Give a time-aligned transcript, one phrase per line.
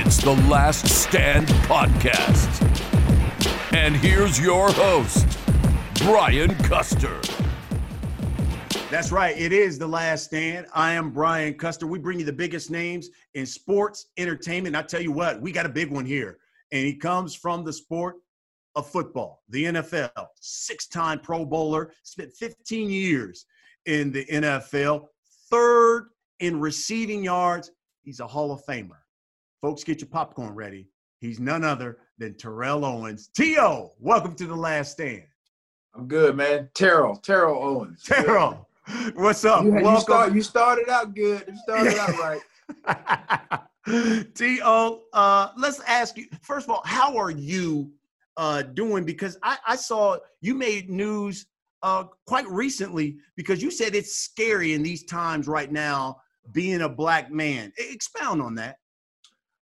[0.00, 2.62] It's the Last Stand Podcast.
[3.74, 5.26] And here's your host,
[6.04, 7.20] Brian Custer.
[8.92, 9.36] That's right.
[9.36, 10.68] It is the last stand.
[10.72, 11.88] I am Brian Custer.
[11.88, 14.76] We bring you the biggest names in sports, entertainment.
[14.76, 16.38] I tell you what, we got a big one here.
[16.70, 18.18] And he comes from the sport
[18.76, 20.28] of football, the NFL.
[20.40, 23.46] Six time Pro Bowler, spent 15 years
[23.86, 25.08] in the NFL,
[25.50, 27.72] third in receiving yards.
[28.02, 28.98] He's a Hall of Famer.
[29.60, 30.86] Folks, get your popcorn ready.
[31.20, 33.28] He's none other than Terrell Owens.
[33.34, 35.24] T.O., welcome to the last stand.
[35.96, 36.70] I'm good, man.
[36.74, 38.02] Terrell, Terrell Owens.
[38.04, 38.68] Terrell.
[39.16, 39.64] What's up?
[39.64, 41.42] You, you, start, you started out good.
[41.48, 42.40] You started out
[43.86, 44.34] right.
[44.34, 47.90] T.O., uh, let's ask you, first of all, how are you
[48.36, 49.04] uh, doing?
[49.04, 51.46] Because I, I saw you made news
[51.82, 56.20] uh, quite recently because you said it's scary in these times right now
[56.52, 57.72] being a black man.
[57.76, 58.76] Expound on that.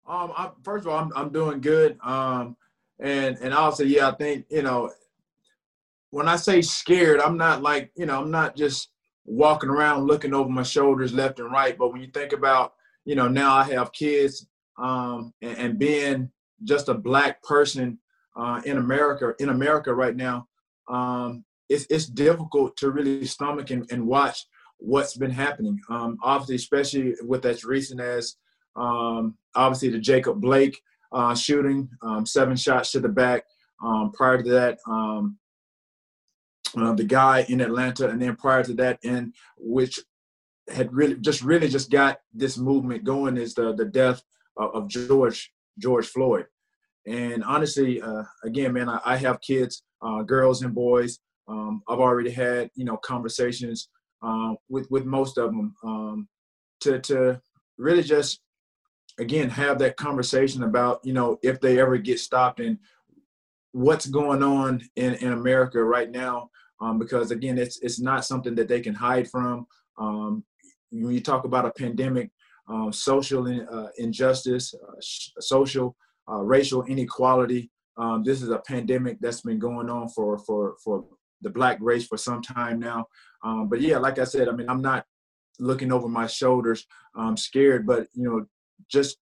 [0.07, 1.99] Um, I, first of all, I'm, I'm doing good.
[2.03, 2.57] Um,
[3.01, 4.91] and and also, yeah, I think you know,
[6.11, 8.91] when I say scared, I'm not like you know, I'm not just
[9.25, 11.77] walking around looking over my shoulders left and right.
[11.77, 14.47] But when you think about, you know, now I have kids
[14.79, 16.31] um, and, and being
[16.65, 17.99] just a black person
[18.37, 20.47] uh, in America, in America right now,
[20.89, 24.47] um, it's, it's difficult to really stomach and, and watch
[24.79, 25.81] what's been happening.
[25.89, 28.37] Um, obviously, especially with as recent as
[28.77, 30.81] um, obviously the Jacob Blake
[31.13, 33.45] uh, shooting, um, seven shots to the back.
[33.85, 35.39] Um, prior to that, um,
[36.77, 40.01] uh, the guy in Atlanta, and then prior to that, in which
[40.69, 44.23] had really just really just got this movement going is the the death
[44.57, 46.47] of, of George George Floyd.
[47.07, 51.19] And honestly, uh, again, man, I, I have kids, uh, girls and boys.
[51.47, 53.89] Um, I've already had you know conversations
[54.23, 56.29] uh, with with most of them um,
[56.81, 57.41] to to
[57.77, 58.41] really just
[59.19, 62.79] again have that conversation about you know if they ever get stopped and
[63.73, 68.55] what's going on in, in America right now um, because again, it's it's not something
[68.57, 69.67] that they can hide from.
[69.99, 70.45] Um,
[70.91, 72.31] when you talk about a pandemic,
[72.69, 75.97] um, social in, uh, injustice, uh, sh- social,
[76.31, 81.05] uh, racial inequality, um, this is a pandemic that's been going on for for for
[81.43, 83.07] the black race for some time now.
[83.43, 85.05] Um, but yeah, like I said, I mean, I'm not
[85.59, 88.47] looking over my shoulders, I'm scared, but you know,
[88.89, 89.19] just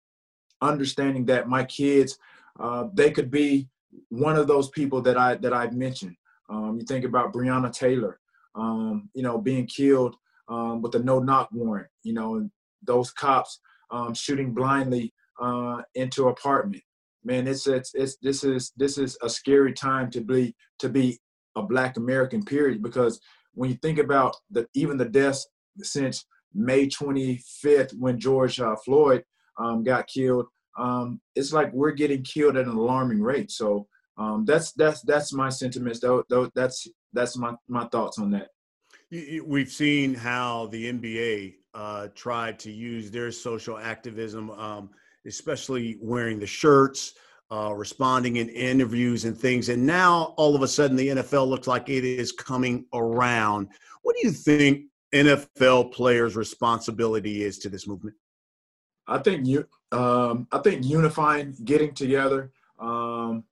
[0.63, 2.19] understanding that my kids,
[2.59, 3.69] uh, they could be
[4.09, 6.17] one of those people that I that I've mentioned.
[6.49, 8.19] Um, you think about Breonna Taylor,
[8.55, 10.17] um, you know, being killed
[10.49, 11.89] um, with a no-knock warrant.
[12.03, 12.51] You know,
[12.83, 13.61] those cops
[13.91, 16.83] um, shooting blindly uh, into apartment.
[17.25, 21.19] Man, it's, it's it's this is this is a scary time to be to be
[21.57, 22.43] a Black American.
[22.43, 22.83] Period.
[22.83, 23.21] Because
[23.55, 25.47] when you think about the even the deaths
[25.83, 26.25] since
[26.55, 29.23] May 25th, when George uh, Floyd
[29.61, 30.47] um, got killed,
[30.79, 33.51] um, it's like we're getting killed at an alarming rate.
[33.51, 36.01] So um, that's that's that's my sentiments.
[36.01, 38.49] Though, though that's that's my my thoughts on that.
[39.45, 44.91] We've seen how the NBA uh, tried to use their social activism, um,
[45.27, 47.15] especially wearing the shirts,
[47.51, 49.69] uh, responding in interviews and things.
[49.69, 53.69] And now all of a sudden, the NFL looks like it is coming around.
[54.03, 58.15] What do you think NFL players' responsibility is to this movement?
[59.11, 62.53] I think you, um, I think unifying, getting together.
[62.79, 63.45] Um,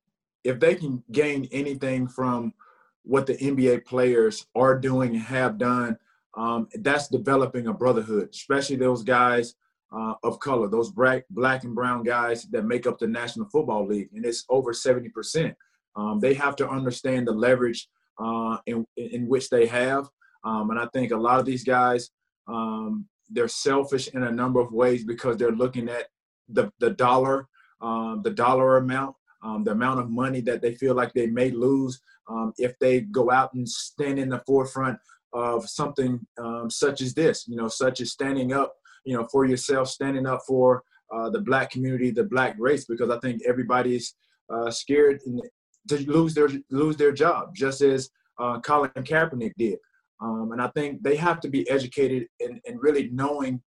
[0.44, 2.54] if they can gain anything from
[3.02, 5.98] what the NBA players are doing and have done,
[6.36, 9.56] um, that's developing a brotherhood, especially those guys
[9.92, 13.86] uh, of color, those black, black and brown guys that make up the National Football
[13.86, 15.54] League, and it's over 70%.
[15.96, 17.88] Um, they have to understand the leverage
[18.20, 20.08] uh, in, in which they have.
[20.44, 22.10] Um, and I think a lot of these guys,
[22.46, 26.06] um, they're selfish in a number of ways because they're looking at
[26.48, 27.48] the, the dollar,
[27.80, 31.50] uh, the dollar amount um, the amount of money that they feel like they may
[31.50, 34.98] lose um, if they go out and stand in the forefront
[35.32, 38.74] of something um, such as this, you know, such as standing up,
[39.04, 40.82] you know, for yourself, standing up for
[41.14, 44.14] uh, the black community, the black race, because I think everybody's
[44.52, 49.78] uh, scared to lose their lose their job, just as uh, Colin Kaepernick did.
[50.20, 53.62] Um, and I think they have to be educated and really knowing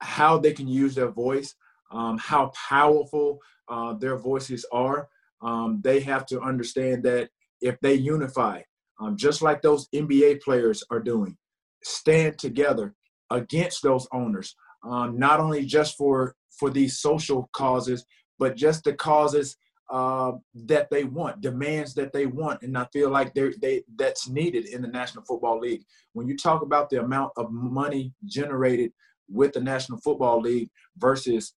[0.00, 1.54] how they can use their voice,
[1.90, 5.08] um, how powerful uh, their voices are.
[5.40, 7.30] Um, they have to understand that
[7.60, 8.62] if they unify,
[9.00, 11.36] um, just like those NBA players are doing,
[11.82, 12.94] stand together
[13.30, 14.54] against those owners,
[14.84, 18.04] um, not only just for for these social causes,
[18.38, 19.56] but just the causes
[19.92, 24.26] uh, that they want, demands that they want, and I feel like they they that's
[24.26, 25.84] needed in the National Football League.
[26.14, 28.92] When you talk about the amount of money generated
[29.28, 31.52] with the National Football League versus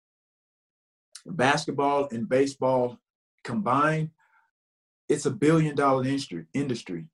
[1.26, 3.00] basketball and baseball
[3.46, 4.10] combined,
[5.08, 6.46] it's a billion dollar industry.
[6.54, 7.06] Industry.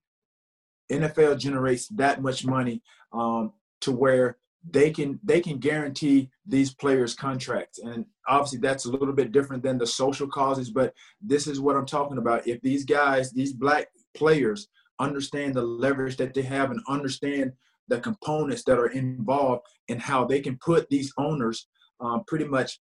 [0.92, 2.82] NFL generates that much money
[3.14, 4.38] um, to where
[4.70, 7.80] they can they can guarantee these players contracts.
[7.80, 11.76] And obviously that's a little bit different than the social causes but this is what
[11.76, 12.48] i'm talking about.
[12.48, 14.68] If these guys these black players
[15.00, 17.54] understand the leverage that they have and understand
[17.88, 21.68] the components that are involved and how they can put these owners
[22.00, 22.80] um, pretty much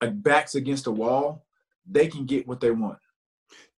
[0.00, 1.44] backs against the wall
[1.88, 2.98] they can get what they want.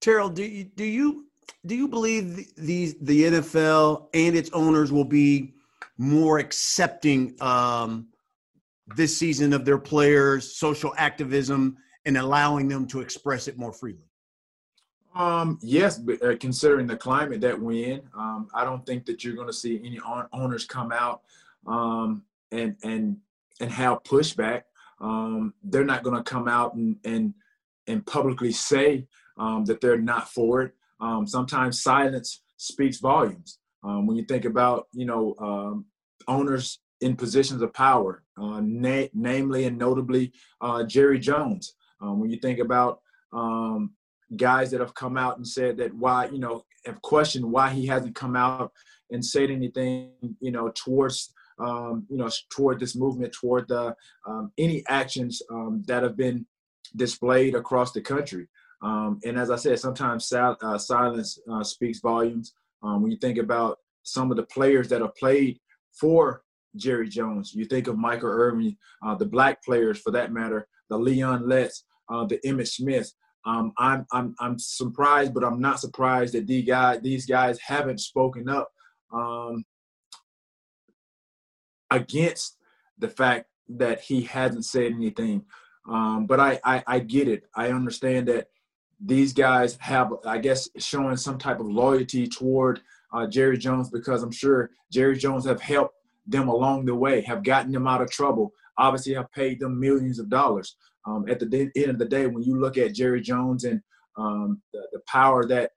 [0.00, 1.26] Terrell do you do you
[1.66, 5.54] do you believe the, the, the nfl and its owners will be
[6.02, 8.08] more accepting um,
[8.96, 14.04] this season of their players' social activism and allowing them to express it more freely?
[15.14, 19.22] Um, yes, but uh, considering the climate that we're in, um, I don't think that
[19.22, 20.00] you're going to see any
[20.32, 21.22] owners come out
[21.66, 23.18] um, and and
[23.60, 24.62] and have pushback.
[25.00, 27.34] Um, they're not going to come out and and
[27.86, 29.06] and publicly say
[29.38, 30.74] um, that they're not for it.
[31.00, 33.58] Um, sometimes silence speaks volumes.
[33.84, 35.84] Um, when you think about, you know, um,
[36.28, 41.74] owners in positions of power, uh, na- namely and notably uh, Jerry Jones.
[42.00, 43.00] Um, when you think about
[43.32, 43.92] um,
[44.36, 47.86] guys that have come out and said that why, you know, have questioned why he
[47.86, 48.72] hasn't come out
[49.10, 50.10] and said anything,
[50.40, 53.94] you know, towards, um, you know, toward this movement, toward the
[54.26, 55.42] um, any actions
[55.86, 56.46] that have been
[56.96, 58.48] displayed across the country.
[58.82, 62.54] Um, and as I said, sometimes uh, silence uh, speaks volumes.
[62.82, 65.60] Um, when you think about some of the players that have played
[65.98, 66.42] for
[66.76, 70.98] Jerry Jones, you think of Michael Irvin, uh, the black players for that matter, the
[70.98, 73.12] Leon Letts, uh, the Emmitt Smith.
[73.44, 78.00] Um, I'm, I'm, I'm surprised, but I'm not surprised that these guys, these guys haven't
[78.00, 78.70] spoken up
[79.12, 79.64] um,
[81.90, 82.56] against
[82.98, 85.44] the fact that he hasn't said anything.
[85.88, 87.44] Um, but I, I, I get it.
[87.56, 88.48] I understand that
[89.04, 92.80] these guys have, I guess, showing some type of loyalty toward
[93.12, 95.94] uh, Jerry Jones because I'm sure Jerry Jones have helped
[96.26, 100.18] them along the way, have gotten them out of trouble, obviously have paid them millions
[100.18, 100.76] of dollars.
[101.06, 103.80] Um, at the end of the day, when you look at Jerry Jones and
[104.16, 105.72] um, the, the, power that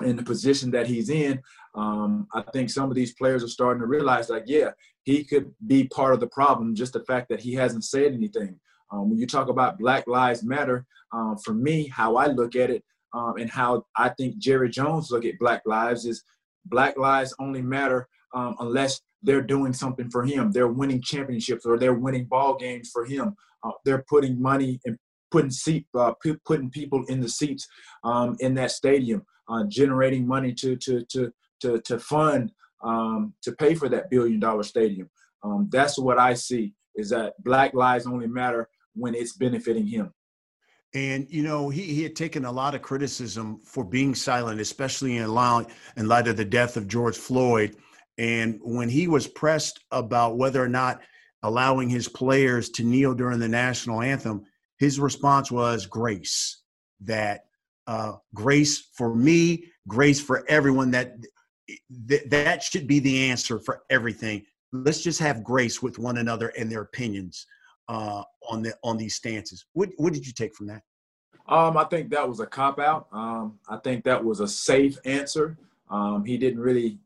[0.00, 1.40] and the position that he's in,
[1.74, 4.70] um, I think some of these players are starting to realize, like, yeah,
[5.02, 6.74] he could be part of the problem.
[6.74, 8.60] Just the fact that he hasn't said anything.
[8.92, 12.70] Um, when you talk about Black Lives Matter, um, for me, how I look at
[12.70, 16.22] it um, and how I think Jerry Jones look at Black Lives is
[16.68, 20.52] Black Lives only matter um, unless they're doing something for him.
[20.52, 23.34] They're winning championships or they're winning ball games for him.
[23.64, 24.96] Uh, they're putting money and
[25.30, 27.66] putting seat uh, p- putting people in the seats
[28.04, 32.52] um, in that stadium, uh, generating money to to to to to fund
[32.84, 35.10] um, to pay for that billion dollar stadium.
[35.42, 40.12] Um, that's what I see is that Black Lives only matter when it's benefiting him.
[40.94, 45.18] And you know, he, he had taken a lot of criticism for being silent, especially
[45.18, 47.76] in light, in light of the death of George Floyd.
[48.16, 51.00] And when he was pressed about whether or not
[51.42, 54.44] allowing his players to kneel during the national anthem,
[54.78, 56.62] his response was grace.
[57.02, 57.44] That
[57.86, 60.90] uh, grace for me, grace for everyone.
[60.90, 61.16] That
[62.08, 64.44] th- that should be the answer for everything.
[64.72, 67.46] Let's just have grace with one another and their opinions
[67.88, 69.64] uh, on the on these stances.
[69.72, 70.82] What what did you take from that?
[71.48, 73.08] Um, I think that was a cop out.
[73.10, 75.56] Um, I think that was a safe answer.
[75.90, 76.98] Um, he didn't really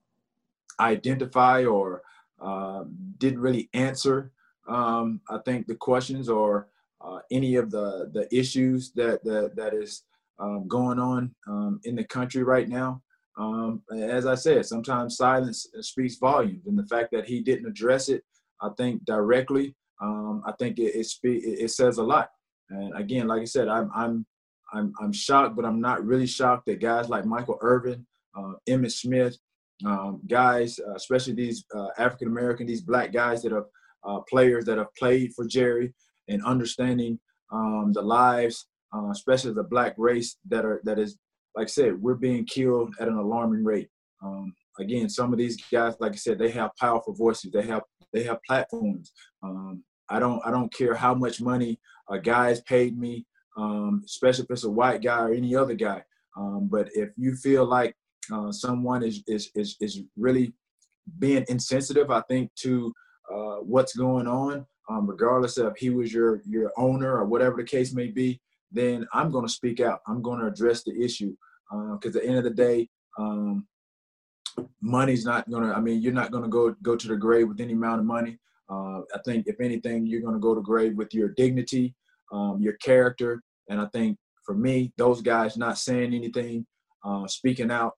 [0.81, 2.03] identify or
[2.41, 2.85] uh,
[3.19, 4.33] didn't really answer.
[4.67, 6.69] Um, I think the questions or
[7.01, 10.03] uh, any of the the issues that that, that is
[10.41, 13.01] um, going on um, in the country right now.
[13.93, 18.25] as I said, sometimes silence speaks volumes, and the fact that he didn't address it,
[18.61, 22.31] I think directly um, I think it, it, it says a lot.
[22.71, 24.27] And again, like I said, I'm I'm
[24.73, 28.07] I'm I'm shocked, but I'm not really shocked that guys like Michael Irvin,
[28.37, 29.37] uh, Emmitt Smith,
[29.85, 33.67] um, guys, uh, especially these uh, African American, these black guys that are
[34.05, 35.95] uh, players that have played for Jerry
[36.29, 37.19] and understanding
[37.53, 41.17] um, the lives, uh, especially the black race that are that is,
[41.55, 43.89] like I said, we're being killed at an alarming rate.
[44.23, 47.53] Um, again, some of these guys, like I said, they have powerful voices.
[47.53, 47.83] They have
[48.13, 49.13] they have platforms.
[50.13, 53.27] I don't I don't care how much money a guy has paid me,
[53.57, 56.03] um, especially if it's a white guy or any other guy.
[56.37, 57.97] Um, but if you feel like
[58.33, 60.53] uh, someone is, is is is really
[61.19, 62.93] being insensitive, I think to
[63.33, 67.65] uh, what's going on, um, regardless of he was your your owner or whatever the
[67.65, 68.41] case may be,
[68.71, 70.01] then I'm going to speak out.
[70.07, 71.35] I'm going to address the issue
[71.71, 72.89] because uh, at the end of the day,
[73.19, 73.67] um,
[74.81, 75.75] money's not going to.
[75.75, 78.07] I mean, you're not going to go go to the grave with any amount of
[78.07, 78.39] money.
[78.71, 81.95] Uh, I think if anything, you're going to go to grave with your dignity
[82.33, 83.43] um, your character.
[83.69, 86.67] And I think for me, those guys not saying anything,
[87.05, 87.93] uh, speaking out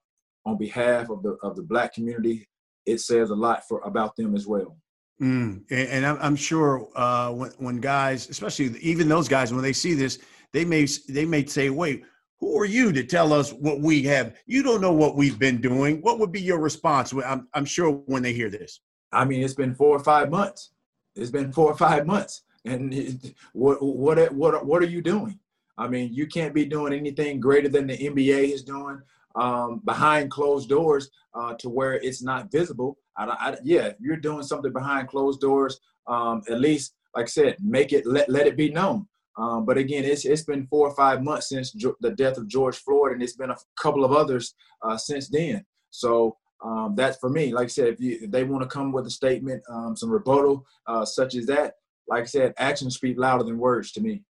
[0.44, 2.46] on behalf of the of the black community,
[2.84, 4.76] it says a lot for about them as well.
[5.22, 9.72] Mm, and, and I'm, sure uh, when when guys, especially even those guys, when they
[9.72, 10.18] see this,
[10.52, 12.04] they may they may say, "Wait,
[12.40, 14.36] who are you to tell us what we have?
[14.46, 16.02] You don't know what we've been doing.
[16.02, 17.12] What would be your response?
[17.12, 18.80] I'm, I'm sure when they hear this.
[19.14, 20.70] I mean, it's been four or five months.
[21.14, 25.38] It's been four or five months, and it, what what what what are you doing?
[25.78, 29.00] I mean, you can't be doing anything greater than the NBA is doing
[29.34, 32.96] um, behind closed doors uh, to where it's not visible.
[33.16, 37.56] I, I, yeah, you're doing something behind closed doors, um, at least, like I said,
[37.60, 39.06] make it let let it be known.
[39.36, 42.48] Um, but again, it's it's been four or five months since jo- the death of
[42.48, 45.64] George Floyd, and it's been a couple of others uh, since then.
[45.90, 47.52] So um, that's for me.
[47.52, 50.10] Like I said, if, you, if they want to come with a statement, um, some
[50.10, 51.74] rebuttal uh, such as that,
[52.08, 54.22] like I said, actions speak louder than words to me.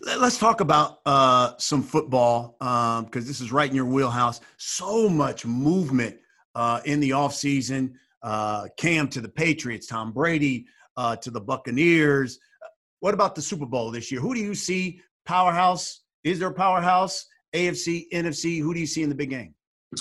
[0.00, 4.40] Let's talk about uh, some football because um, this is right in your wheelhouse.
[4.56, 6.16] So much movement
[6.54, 7.92] uh, in the offseason.
[8.22, 12.38] Uh, Cam to the Patriots, Tom Brady uh, to the Buccaneers.
[13.00, 14.20] What about the Super Bowl this year?
[14.20, 16.02] Who do you see powerhouse?
[16.22, 17.26] Is there a powerhouse?
[17.54, 18.60] AFC, NFC?
[18.60, 19.54] Who do you see in the big game?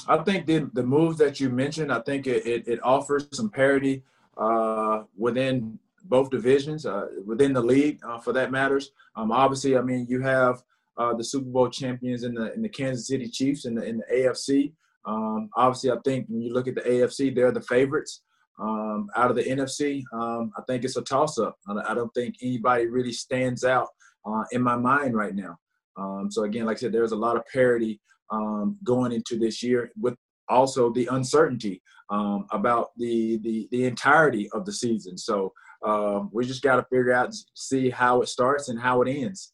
[0.08, 3.50] I think the the moves that you mentioned, I think it, it, it offers some
[3.50, 4.04] parity
[4.38, 8.92] uh, within both divisions, uh, within the league, uh, for that matters.
[9.16, 10.62] Um, obviously, I mean, you have
[10.98, 13.98] uh, the Super Bowl champions in the in the Kansas City Chiefs in the in
[13.98, 14.74] the AFC.
[15.06, 18.22] Um, obviously, I think when you look at the AFC, they're the favorites.
[18.60, 21.58] Um, out of the NFC, um, I think it's a toss up.
[21.68, 23.88] I don't think anybody really stands out
[24.26, 25.58] uh, in my mind right now.
[25.98, 28.00] Um, so, again, like I said, there's a lot of parity
[28.32, 30.16] um, going into this year with
[30.50, 35.18] also the uncertainty um, about the, the, the entirety of the season.
[35.18, 35.54] So,
[35.86, 39.52] um, we just got to figure out, see how it starts and how it ends.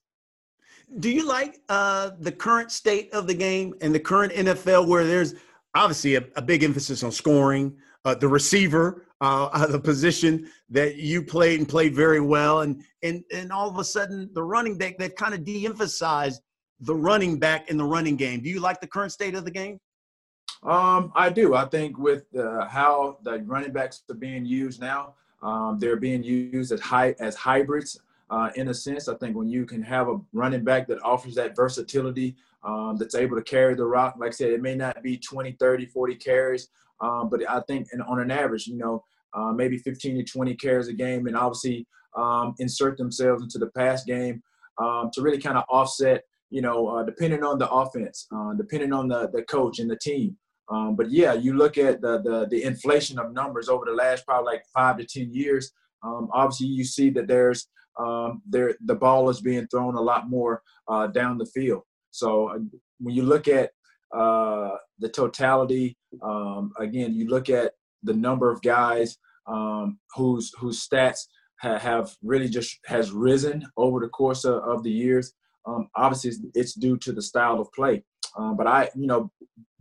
[0.99, 5.05] Do you like uh, the current state of the game and the current NFL where
[5.05, 5.33] there's
[5.73, 7.75] obviously a, a big emphasis on scoring?
[8.05, 13.23] uh, the receiver, uh, the position that you played and played very well, and and
[13.33, 16.41] and all of a sudden the running back they've kind of de-emphasized
[16.81, 18.41] the running back in the running game.
[18.41, 19.79] Do you like the current state of the game?
[20.63, 21.55] Um, I do.
[21.55, 26.23] I think with uh, how the running backs are being used now, um, they're being
[26.23, 27.99] used as high as hybrids.
[28.29, 31.33] Uh, in a sense, I think when you can have a running back that offers
[31.35, 35.01] that versatility, um, that's able to carry the rock, like I said, it may not
[35.01, 36.67] be 20, 30, 40 carries,
[36.99, 40.87] um, but I think on an average, you know, uh, maybe 15 to 20 carries
[40.87, 44.43] a game, and obviously um, insert themselves into the pass game
[44.77, 48.93] um, to really kind of offset, you know, uh, depending on the offense, uh, depending
[48.93, 50.37] on the, the coach and the team.
[50.71, 54.25] Um, but yeah, you look at the, the, the inflation of numbers over the last
[54.25, 55.71] probably like five to 10 years.
[56.03, 57.67] Um, obviously, you see that there's
[57.99, 61.81] um, there the ball is being thrown a lot more uh, down the field.
[62.11, 62.59] So uh,
[62.99, 63.71] when you look at
[64.15, 65.97] uh, the totality.
[66.23, 71.19] Um, again, you look at the number of guys um, whose whose stats
[71.61, 75.33] ha- have really just has risen over the course of, of the years.
[75.65, 78.03] Um, obviously, it's, it's, due to the style of play.
[78.37, 79.31] Um, but I, you know,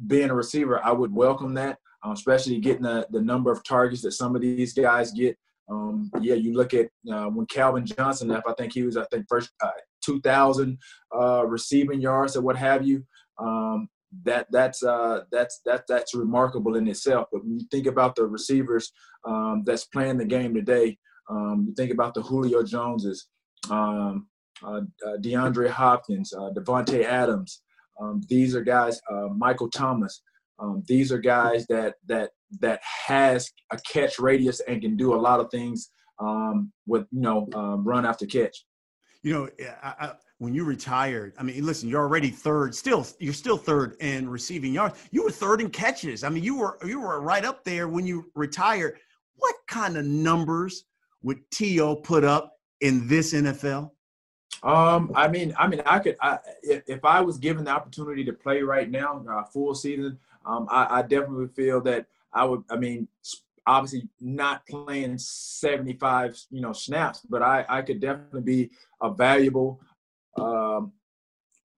[0.06, 4.02] being a receiver, I would welcome that, um, especially getting the, the number of targets
[4.02, 5.36] that some of these guys get.
[5.70, 8.48] Um, yeah, you look at uh, when Calvin Johnson left.
[8.48, 9.70] I think he was, I think, first uh,
[10.04, 10.78] 2,000
[11.14, 13.04] uh, receiving yards or what have you.
[13.38, 13.88] Um,
[14.24, 17.26] that that's uh, that's that that's remarkable in itself.
[17.30, 18.90] But when you think about the receivers
[19.26, 20.96] um, that's playing the game today,
[21.30, 23.28] you think about the Julio Joneses,
[23.68, 24.26] um,
[24.62, 27.62] DeAndre Hopkins, uh, Davante Adams.
[28.00, 29.00] Um, these are guys.
[29.10, 30.22] Uh, Michael Thomas.
[30.58, 35.16] Um, these are guys that that that has a catch radius and can do a
[35.16, 37.48] lot of things um, with you know
[37.84, 38.64] run after catch.
[39.22, 39.48] You know,
[39.82, 43.96] I, I when you retired, I mean, listen, you're already third, still you're still third
[44.00, 44.96] in receiving yards.
[45.10, 46.22] You were third in catches.
[46.22, 48.98] I mean, you were you were right up there when you retired.
[49.34, 50.84] What kind of numbers
[51.22, 51.96] would T.O.
[51.96, 53.90] put up in this NFL?
[54.62, 58.24] Um, I mean, I mean, I could, I, if, if I was given the opportunity
[58.24, 62.64] to play right now, uh, full season, um, I, I definitely feel that I would.
[62.70, 63.08] I mean,
[63.68, 69.80] obviously not playing 75, you know, snaps, but I, I could definitely be a valuable
[70.38, 70.92] um,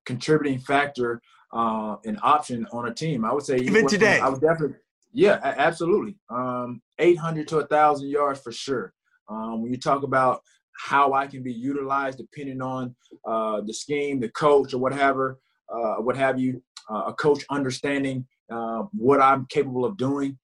[0.07, 1.21] contributing factor
[1.53, 3.25] uh, an option on a team.
[3.25, 4.77] I would say even today, I would definitely,
[5.13, 8.95] yeah, absolutely, um, 800 to a thousand yards for sure.
[9.29, 10.43] Um, when you talk about
[10.77, 12.95] how I can be utilized, depending on
[13.27, 15.39] uh, the scheme, the coach, or whatever,
[15.73, 20.39] uh, what have you, uh, a coach understanding uh, what I'm capable of doing.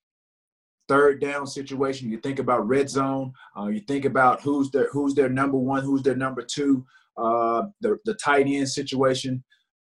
[0.88, 2.10] third down situation.
[2.10, 3.32] You think about red zone.
[3.58, 6.84] Uh, you think about who's their who's their number one, who's their number two.
[7.16, 9.42] Uh, the the tight end situation.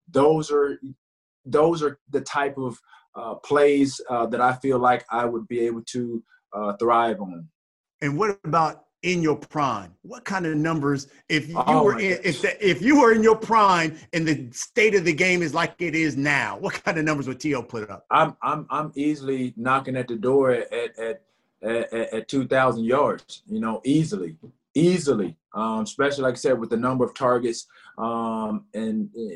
[0.10, 0.80] Those are
[1.46, 2.80] those are the type of
[3.16, 6.24] uh, plays that I feel like I would be able to
[6.80, 7.50] thrive on.
[8.02, 9.94] And what about in your prime?
[10.02, 13.22] What kind of numbers if you oh were in, if the, if you were in
[13.22, 16.58] your prime and the state of the game is like it is now?
[16.58, 17.64] What kind of numbers would T.O.
[17.64, 18.06] put up?
[18.10, 21.22] I'm I'm I'm easily knocking at the door at at
[21.62, 23.44] at, at, two thousand yards.
[23.46, 24.38] You know, easily,
[24.74, 25.38] easily.
[25.54, 27.68] Um, especially like I said, with the number of targets
[27.98, 29.36] um, and uh,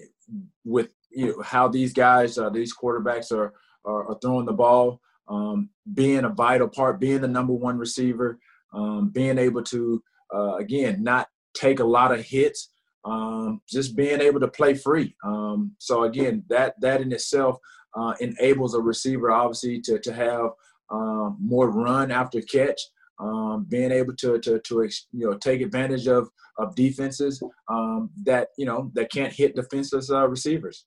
[0.65, 3.53] with you know, how these guys, uh, these quarterbacks are,
[3.85, 8.39] are, are throwing the ball, um, being a vital part, being the number one receiver
[8.73, 12.69] um, being able to uh, again not take a lot of hits,
[13.05, 15.15] um, just being able to play free.
[15.23, 17.57] Um, so again, that that in itself
[17.95, 20.51] uh, enables a receiver obviously to to have
[20.89, 22.79] uh, more run after catch.
[23.19, 28.49] Um, being able to, to to you know take advantage of of defenses um, that
[28.59, 30.85] you know that can't hit defenseless uh, receivers.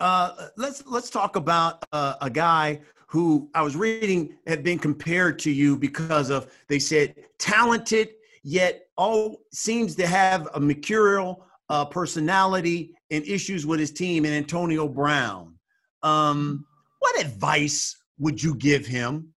[0.00, 5.38] Uh, let's let's talk about uh, a guy who I was reading had been compared
[5.40, 8.10] to you because of they said talented
[8.42, 14.34] yet all seems to have a mercurial uh, personality and issues with his team and
[14.34, 15.54] Antonio Brown.
[16.02, 16.64] Um,
[17.00, 19.32] what advice would you give him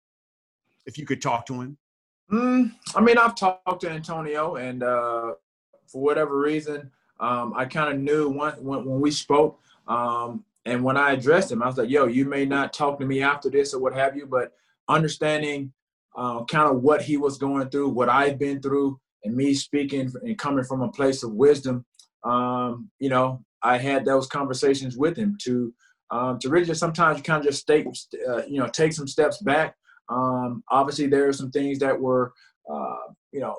[0.85, 1.77] if you could talk to him?
[2.31, 5.33] Mm, I mean, I've talked to Antonio, and uh,
[5.87, 9.59] for whatever reason, um, I kind of knew when, when, when we spoke.
[9.87, 13.05] Um, and when I addressed him, I was like, yo, you may not talk to
[13.05, 14.51] me after this or what have you, but
[14.89, 15.71] understanding
[16.17, 20.11] uh, kind of what he was going through, what I've been through, and me speaking
[20.23, 21.85] and coming from a place of wisdom,
[22.25, 25.73] um, you know, I had those conversations with him to
[26.09, 27.85] um, to really just sometimes you kind of just take,
[28.29, 29.75] uh, you know, take some steps back.
[30.09, 32.33] Um, obviously, there are some things that were,
[32.69, 33.55] uh, you know,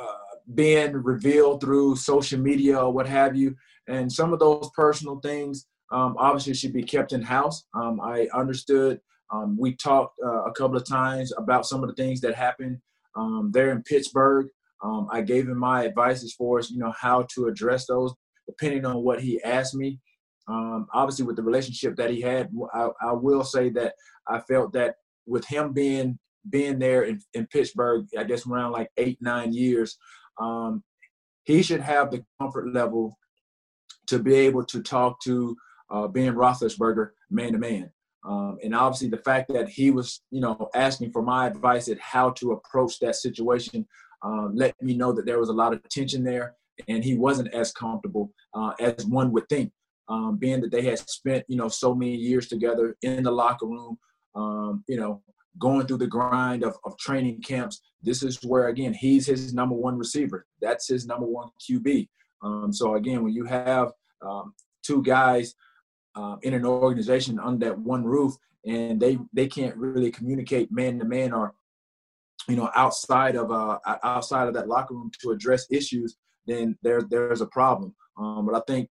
[0.00, 3.54] uh, being revealed through social media or what have you,
[3.88, 7.64] and some of those personal things um, obviously should be kept in house.
[7.74, 9.00] Um, I understood.
[9.32, 12.78] Um, we talked uh, a couple of times about some of the things that happened
[13.16, 14.48] um, there in Pittsburgh.
[14.82, 18.12] Um, I gave him my advice as far as you know how to address those,
[18.46, 19.98] depending on what he asked me.
[20.48, 23.94] Um, obviously, with the relationship that he had, I, I, will say that
[24.28, 24.96] I felt that
[25.26, 26.18] with him being
[26.48, 29.98] being there in, in Pittsburgh, I guess around like eight nine years,
[31.44, 33.18] he should have the comfort level
[34.06, 35.56] to be able to talk to
[35.90, 37.90] uh, Ben Roethlisberger man to man.
[38.24, 42.00] Um, and obviously, the fact that he was, you know, asking for my advice at
[42.00, 43.86] how to approach that situation
[44.22, 46.54] um, let me know that there was a lot of tension there,
[46.88, 49.72] and he wasn't as comfortable uh, as one would think.
[50.08, 53.66] Um, being that they had spent, you know, so many years together in the locker
[53.66, 53.98] room,
[54.36, 55.20] um, you know,
[55.58, 57.80] going through the grind of, of training camps.
[58.02, 60.46] This is where again he's his number one receiver.
[60.60, 62.08] That's his number one QB.
[62.40, 63.90] Um, so again, when you have
[64.22, 65.54] um, two guys
[66.16, 70.98] uh, in an organization under that one roof, and they they can't really communicate man
[70.98, 71.54] to man or
[72.48, 77.02] you know outside of uh, outside of that locker room to address issues, then there
[77.02, 77.94] there's a problem.
[78.18, 78.88] Um, but I think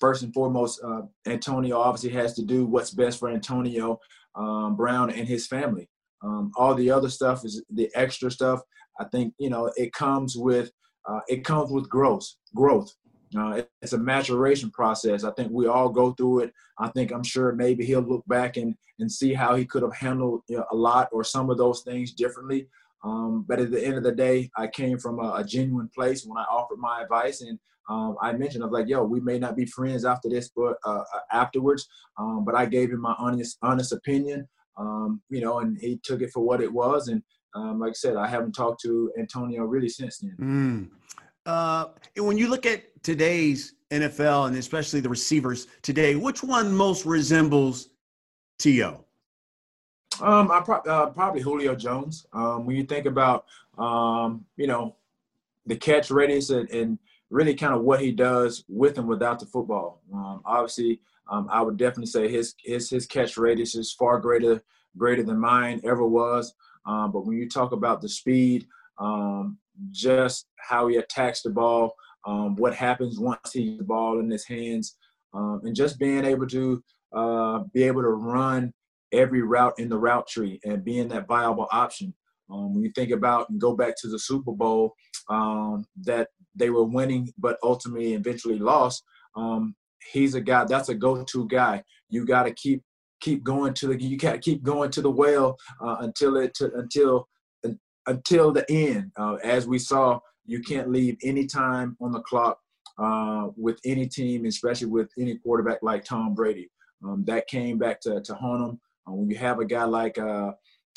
[0.00, 3.98] first and foremost, uh, Antonio obviously has to do what's best for Antonio
[4.34, 5.88] um, Brown and his family.
[6.22, 8.60] Um, all the other stuff is the extra stuff.
[8.98, 10.70] I think you know it comes with
[11.08, 12.26] uh, it comes with growth.
[12.54, 12.92] Growth.
[13.36, 15.24] Uh, it's a maturation process.
[15.24, 16.52] I think we all go through it.
[16.78, 19.94] I think I'm sure maybe he'll look back and, and see how he could have
[19.94, 22.68] handled you know, a lot or some of those things differently.
[23.04, 26.24] Um, but at the end of the day, I came from a, a genuine place
[26.24, 27.58] when I offered my advice, and
[27.88, 30.76] um, I mentioned I was like, "Yo, we may not be friends after this, but
[30.84, 35.60] uh, uh afterwards." Um, but I gave him my honest, honest opinion, um, you know,
[35.60, 37.08] and he took it for what it was.
[37.08, 37.22] And
[37.54, 40.36] um, like I said, I haven't talked to Antonio really since then.
[40.40, 40.90] Mm.
[41.46, 47.06] Uh, when you look at today's NFL and especially the receivers today, which one most
[47.06, 47.90] resembles
[48.58, 49.04] T.O.?
[50.20, 52.26] Um, I pro- uh, probably Julio Jones.
[52.32, 53.44] Um, when you think about,
[53.78, 54.96] um, you know,
[55.66, 59.46] the catch radius and, and, really kind of what he does with and without the
[59.46, 60.00] football.
[60.14, 64.62] Um, obviously, um, I would definitely say his his his catch radius is far greater
[64.96, 66.54] greater than mine ever was.
[66.86, 69.58] Um, but when you talk about the speed, um,
[69.90, 71.94] just how he attacks the ball,
[72.26, 74.96] um, what happens once he gets the ball in his hands,
[75.34, 76.82] um, and just being able to
[77.14, 78.72] uh, be able to run
[79.12, 82.12] every route in the route tree and being that viable option.
[82.50, 84.94] Um, when you think about and go back to the Super Bowl
[85.28, 89.02] um, that they were winning, but ultimately eventually lost,
[89.36, 89.74] um,
[90.12, 91.82] he's a guy that's a go-to guy.
[92.08, 92.82] You got to keep
[93.20, 96.72] keep going to the you can't keep going to the well uh, until it to,
[96.74, 97.26] until
[98.06, 99.12] until the end.
[99.16, 102.58] Uh, as we saw, you can't leave any time on the clock
[102.98, 106.70] uh, with any team, especially with any quarterback like Tom Brady.
[107.04, 108.80] Um, that came back to, to haunt him.
[109.06, 110.52] Uh, when you have a guy like uh,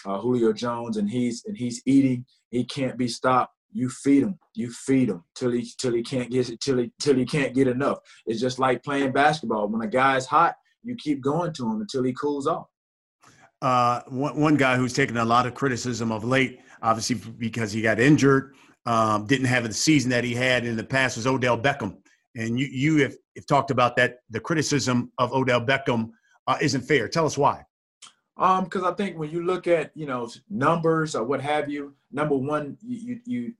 [0.06, 3.54] uh, Julio Jones and he's and he's eating, he can't be stopped.
[3.72, 7.16] You feed him, you feed him till he till he can't get till he till
[7.16, 8.00] he can't get enough.
[8.26, 9.68] It's just like playing basketball.
[9.68, 12.66] When a guy's hot, you keep going to him until he cools off.
[13.62, 17.82] Uh, one, one guy who's taken a lot of criticism of late, obviously because he
[17.82, 21.58] got injured, um, didn't have the season that he had in the past, was Odell
[21.58, 21.98] Beckham.
[22.36, 24.18] And you, you have, have talked about that.
[24.30, 26.12] The criticism of Odell Beckham
[26.48, 27.08] uh, isn't fair.
[27.08, 27.64] Tell us why.
[28.38, 31.94] Um, because I think when you look at you know numbers or what have you,
[32.12, 33.54] number one, you you, you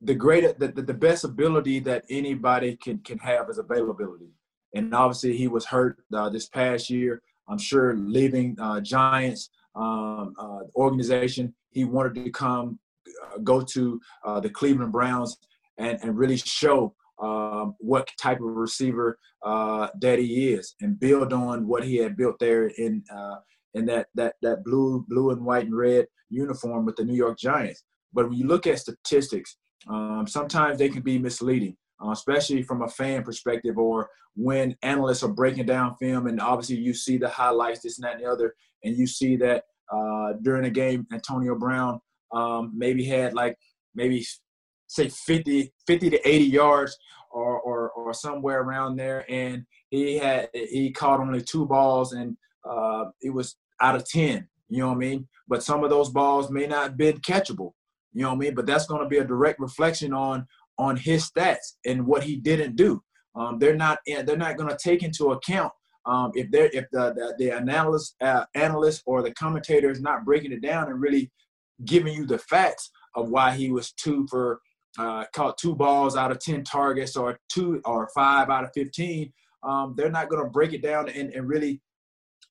[0.00, 4.30] the greater the, the, the best ability that anybody can can have is availability.
[4.74, 7.22] And obviously he was hurt uh, this past year.
[7.48, 12.78] I'm sure leaving uh, Giants um, uh, organization, he wanted to come
[13.24, 15.36] uh, go to uh, the Cleveland Browns
[15.78, 21.32] and, and really show um, what type of receiver uh, that he is and build
[21.32, 23.02] on what he had built there in
[23.74, 27.38] in that that that blue blue and white and red uniform with the New York
[27.38, 27.84] Giants.
[28.12, 29.56] But when you look at statistics,
[29.88, 35.22] um, sometimes they can be misleading uh, especially from a fan perspective or when analysts
[35.22, 38.30] are breaking down film and obviously you see the highlights, this and that and the
[38.30, 38.54] other,
[38.84, 42.00] and you see that uh, during a game, Antonio Brown
[42.32, 43.56] um, maybe had like
[43.94, 44.24] maybe
[44.88, 46.96] say 50, 50 to 80 yards
[47.30, 49.24] or, or, or somewhere around there.
[49.30, 52.36] And he had, he caught only two balls and
[52.68, 55.28] uh, it was out of 10, you know what I mean?
[55.48, 57.72] But some of those balls may not have been catchable,
[58.12, 58.54] you know what I mean?
[58.54, 60.46] But that's going to be a direct reflection on
[60.78, 63.02] on his stats and what he didn't do.
[63.34, 65.72] Um, they're not they're not going to take into account
[66.06, 70.24] um, if they're if the the, the analyst uh, analyst or the commentator is not
[70.24, 71.30] breaking it down and really
[71.84, 74.60] giving you the facts of why he was two for
[74.98, 79.32] uh, caught two balls out of ten targets or two or five out of fifteen.
[79.62, 81.80] Um, they're not going to break it down and, and really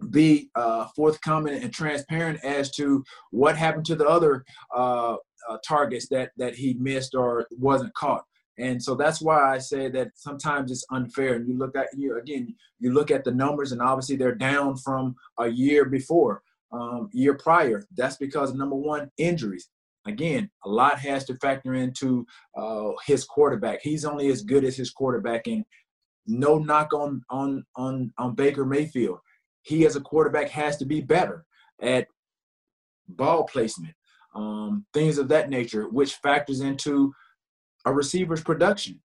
[0.10, 4.44] be uh, forthcoming and transparent as to what happened to the other
[4.76, 5.16] uh,
[5.50, 8.24] uh, targets that that he missed or wasn't caught.
[8.58, 11.36] And so that's why I say that sometimes it's unfair.
[11.36, 14.78] And you look at you again, you look at the numbers, and obviously they're down
[14.78, 17.84] from a year before, um, year prior.
[17.96, 19.70] That's because number one, injuries.
[20.06, 22.26] Again, a lot has to factor into
[22.58, 23.82] uh, his quarterback.
[23.82, 25.64] He's only as good as his quarterback, and
[26.26, 29.20] no knock on on on on Baker Mayfield.
[29.62, 31.46] He as a quarterback has to be better
[31.82, 32.08] at
[33.08, 33.94] ball placement,
[34.34, 37.14] um, things of that nature, which factors into
[37.86, 39.00] a receiver's production.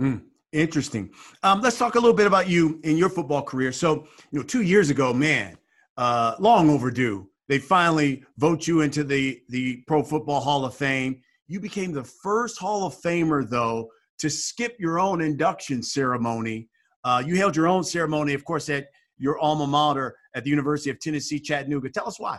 [0.00, 1.10] Mm, interesting.
[1.42, 3.72] Um, let's talk a little bit about you in your football career.
[3.72, 5.56] So, you know, two years ago, man,
[5.96, 7.28] uh, long overdue.
[7.48, 11.20] They finally vote you into the the Pro Football Hall of Fame.
[11.48, 16.68] You became the first Hall of Famer, though, to skip your own induction ceremony.
[17.02, 18.86] Uh, you held your own ceremony, of course, at
[19.18, 21.90] your alma mater at the University of Tennessee, Chattanooga.
[21.90, 22.38] Tell us why.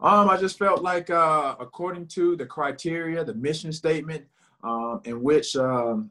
[0.00, 4.24] Um, I just felt like, uh, according to the criteria, the mission statement,
[4.64, 6.10] um, in which um,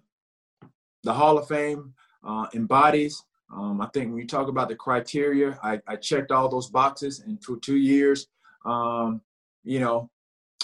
[1.04, 5.60] the Hall of Fame uh, embodies, um, I think when you talk about the criteria,
[5.62, 8.28] I, I checked all those boxes in for two years.
[8.66, 9.22] Um,
[9.64, 10.10] you know,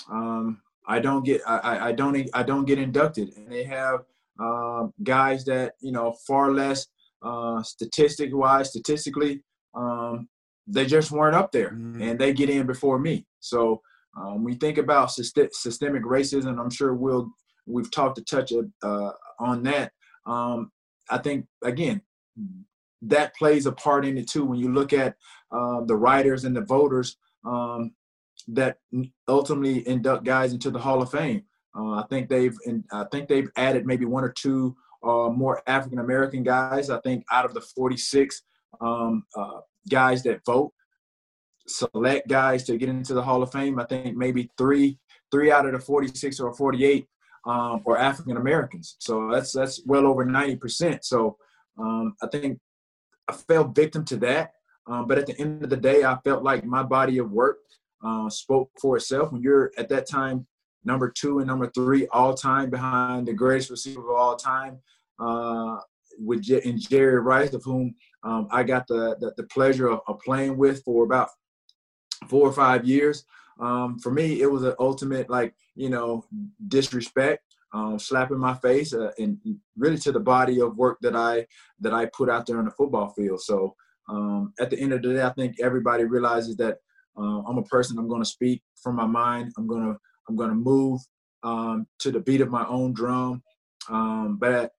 [0.10, 4.06] um, I don't get, I, I don't, I don't get inducted, and they have
[5.04, 6.88] guys that you know far less
[7.22, 9.42] uh, statistic wise, statistically,
[9.74, 10.30] um,
[10.68, 12.02] they just weren't up there mm-hmm.
[12.02, 13.26] and they get in before me.
[13.40, 13.82] So
[14.18, 16.60] um, we think about syst- systemic racism.
[16.60, 17.32] I'm sure we'll
[17.66, 18.52] we've talked a touch
[18.84, 19.92] uh, on that.
[20.26, 20.72] Um,
[21.10, 22.02] I think again
[23.04, 24.46] that plays a part in it too.
[24.46, 25.16] When you look at
[25.52, 27.92] uh, the writers and the voters um,
[28.48, 28.78] that
[29.28, 31.44] ultimately induct guys into the Hall of Fame,
[31.78, 32.58] uh, I think they've
[32.92, 36.90] I think they've added maybe one or two uh, more African American guys.
[36.90, 38.42] I think out of the 46
[38.82, 40.74] um, uh, guys that vote,
[41.68, 43.80] select guys to get into the Hall of Fame.
[43.80, 45.00] I think maybe three,
[45.32, 47.08] three out of the 46 or 48
[47.46, 48.96] um, are African Americans.
[49.00, 51.04] So that's that's well over 90%.
[51.04, 51.38] So
[51.80, 52.60] um, I think
[53.28, 54.52] I fell victim to that.
[54.88, 57.58] Um, but at the end of the day, I felt like my body of work
[58.04, 59.32] uh, spoke for itself.
[59.32, 60.48] When you're at that time
[60.86, 64.80] number two and number three all time behind the greatest receiver of all time,
[65.20, 65.78] uh,
[66.20, 67.94] with J- and Jerry Rice, of whom
[68.28, 71.30] um, I got the, the, the pleasure of, of, playing with for about
[72.28, 73.24] four or five years.
[73.60, 76.26] Um, for me, it was an ultimate like you know
[76.68, 79.38] disrespect, um, slap in my face, uh, and
[79.78, 81.48] really to the body of work that I
[81.80, 83.42] that I put out there on the football field.
[83.42, 83.76] So
[84.10, 86.78] um, at the end of the day, I think everybody realizes that
[87.18, 87.98] uh, I'm a person.
[87.98, 89.54] I'm going to speak from my mind.
[89.58, 91.00] I'm going to I'm to move
[91.44, 93.42] um, to the beat of my own drum.
[93.90, 94.72] Um, but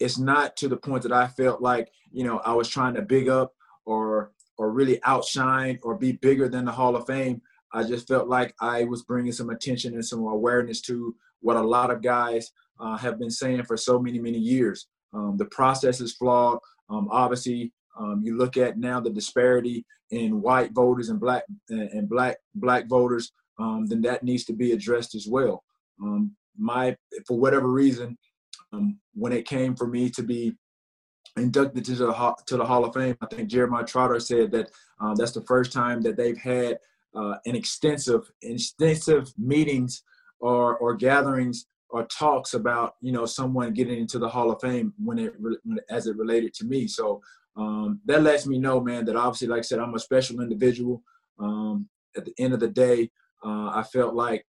[0.00, 3.02] it's not to the point that I felt like you know I was trying to
[3.02, 3.52] big up
[3.84, 7.40] or or really outshine or be bigger than the Hall of Fame.
[7.72, 11.62] I just felt like I was bringing some attention and some awareness to what a
[11.62, 14.88] lot of guys uh, have been saying for so many many years.
[15.12, 16.58] Um, the process is flawed.
[16.90, 22.08] Um, obviously, um, you look at now the disparity in white voters and black and
[22.08, 23.32] black black voters.
[23.58, 25.64] Um, then that needs to be addressed as well.
[26.00, 28.16] Um, my for whatever reason,
[28.72, 30.54] um, when it came for me to be
[31.36, 35.14] inducted to the to the Hall of Fame, I think Jeremiah Trotter said that uh,
[35.14, 36.78] that's the first time that they've had
[37.14, 40.02] uh, an extensive extensive meetings
[40.40, 44.92] or or gatherings or talks about you know someone getting into the Hall of Fame
[45.02, 45.34] when it
[45.90, 46.86] as it related to me.
[46.86, 47.20] So
[47.56, 51.02] um, that lets me know, man, that obviously, like I said, I'm a special individual.
[51.40, 53.10] Um, at the end of the day,
[53.44, 54.44] uh, I felt like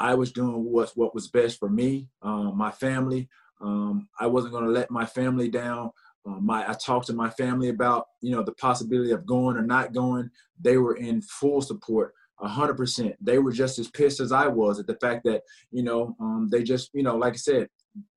[0.00, 3.28] I was doing what what was best for me, uh, my family.
[3.60, 5.90] Um, I wasn't going to let my family down.
[6.26, 9.62] Uh, my I talked to my family about you know the possibility of going or
[9.62, 10.30] not going.
[10.60, 13.14] They were in full support, hundred percent.
[13.20, 16.48] They were just as pissed as I was at the fact that you know um,
[16.50, 17.68] they just you know like I said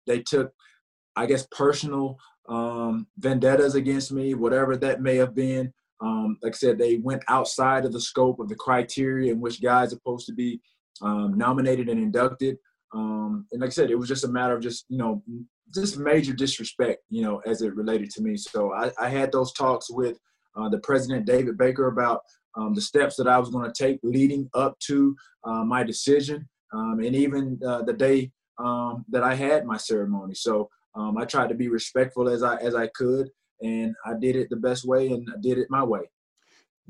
[0.05, 0.51] they took
[1.15, 2.17] I guess personal
[2.47, 5.73] um, vendettas against me, whatever that may have been.
[6.01, 9.61] Um, like I said, they went outside of the scope of the criteria in which
[9.61, 10.59] guys are supposed to be
[11.01, 12.57] um, nominated and inducted.
[12.93, 15.23] Um, and like I said, it was just a matter of just, you know,
[15.73, 18.35] just major disrespect, you know, as it related to me.
[18.37, 20.17] So I, I had those talks with
[20.55, 22.21] uh, the president, David Baker, about
[22.57, 26.47] um, the steps that I was going to take leading up to uh, my decision,
[26.73, 30.35] um, and even uh, the day um, that I had my ceremony.
[30.35, 33.29] So um, I tried to be respectful as I as I could,
[33.61, 36.01] and I did it the best way, and I did it my way.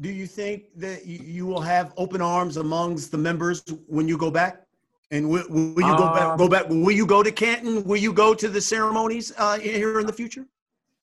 [0.02, 4.32] Do you think that you will have open arms amongst the members when you go
[4.32, 4.64] back?
[5.12, 6.38] And will, will you go um, back?
[6.40, 6.70] Go back?
[6.70, 7.84] Will you go to Canton?
[7.84, 10.48] Will you go to the ceremonies uh, here in the future?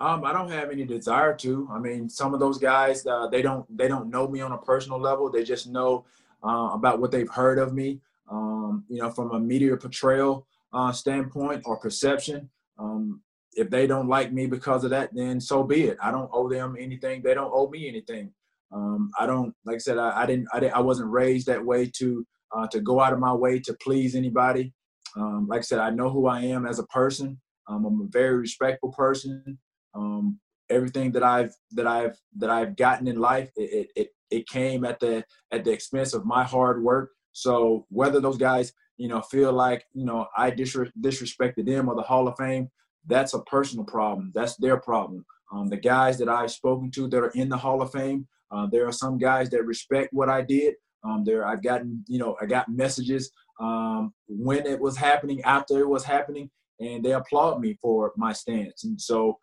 [0.00, 1.68] Um, I don't have any desire to.
[1.70, 4.58] I mean, some of those guys, uh, they don't they don't know me on a
[4.58, 5.30] personal level.
[5.30, 6.04] They just know
[6.42, 8.00] uh, about what they've heard of me.
[8.28, 12.50] Um, you know, from a media portrayal uh, standpoint or perception.
[12.78, 13.20] Um,
[13.54, 15.98] if they don't like me because of that, then so be it.
[16.02, 17.22] I don't owe them anything.
[17.22, 18.32] They don't owe me anything.
[18.72, 21.64] Um, I don't, like I said, I, I, didn't, I didn't, I wasn't raised that
[21.64, 24.72] way to, uh, to go out of my way to please anybody.
[25.16, 27.40] Um, like I said, I know who I am as a person.
[27.68, 29.58] Um, I'm a very respectful person.
[29.94, 30.38] Um,
[30.70, 35.00] everything that I've, that I've, that I've gotten in life, it, it, it came at
[35.00, 37.10] the, at the expense of my hard work.
[37.32, 41.94] So whether those guys you know, feel like, you know, I disre- disrespected them or
[41.94, 42.68] the Hall of Fame,
[43.06, 44.32] that's a personal problem.
[44.34, 45.24] That's their problem.
[45.52, 48.66] Um, the guys that I've spoken to that are in the Hall of Fame, uh,
[48.70, 50.74] there are some guys that respect what I did.
[51.04, 53.30] Um, there, I've gotten, you know, I got messages
[53.60, 58.32] um, when it was happening, after it was happening, and they applaud me for my
[58.32, 58.84] stance.
[58.84, 59.38] And so,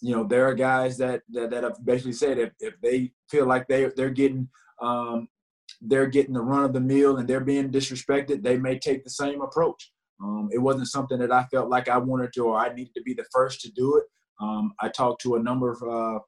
[0.00, 3.46] you know, there are guys that that, that have basically said if, if they feel
[3.46, 4.48] like they they're getting
[4.80, 5.28] um,
[5.80, 9.10] they're getting the run of the mill and they're being disrespected, they may take the
[9.10, 9.92] same approach.
[10.22, 13.02] Um, it wasn't something that I felt like I wanted to or I needed to
[13.02, 14.04] be the first to do it.
[14.40, 16.20] Um, I talked to a number of uh,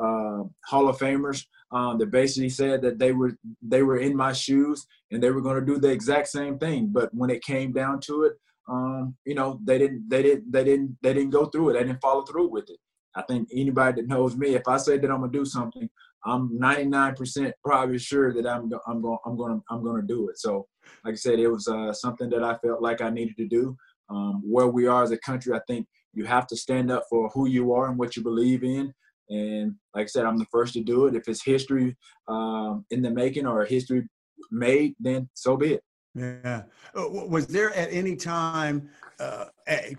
[0.00, 4.32] uh, Hall of Famers um, that basically said that they were they were in my
[4.32, 6.88] shoes and they were going to do the exact same thing.
[6.90, 8.32] But when it came down to it,
[8.68, 11.72] um, you know, they didn't they didn't they didn't they didn't go through it.
[11.74, 12.78] They didn't follow through with it.
[13.14, 15.88] I think anybody that knows me, if I say that I'm gonna do something,
[16.24, 20.28] I'm 99% probably sure that I'm I'm going I'm going to I'm going to do
[20.28, 20.38] it.
[20.38, 20.66] So,
[21.04, 23.76] like I said, it was uh, something that I felt like I needed to do.
[24.10, 27.28] Um, where we are as a country, I think you have to stand up for
[27.28, 28.92] who you are and what you believe in.
[29.30, 31.14] And like I said, I'm the first to do it.
[31.14, 31.96] If it's history
[32.28, 34.08] um, in the making or history
[34.50, 35.84] made, then so be it.
[36.14, 36.62] Yeah.
[36.98, 38.90] Uh, was there at any time,
[39.20, 39.44] uh,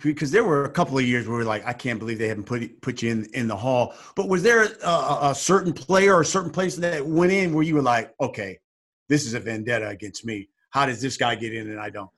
[0.04, 2.28] because there were a couple of years where we are like, I can't believe they
[2.28, 3.94] haven't put put you in in the hall.
[4.16, 7.64] But was there a, a, certain player or a certain place that went in where
[7.64, 8.60] you were like, okay,
[9.08, 10.50] this is a vendetta against me.
[10.72, 12.10] How does this guy get in and I don't?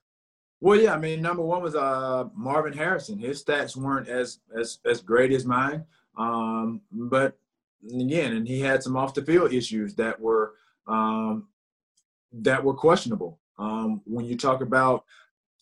[0.60, 0.94] Well, yeah.
[0.94, 3.18] I mean, number one was uh, Marvin Harrison.
[3.18, 5.84] His stats weren't as as as great as mine,
[6.16, 7.36] um, but
[7.92, 10.54] again, and he had some off the field issues that were
[10.86, 11.48] um,
[12.32, 13.40] that were questionable.
[13.58, 15.04] Um, when you talk about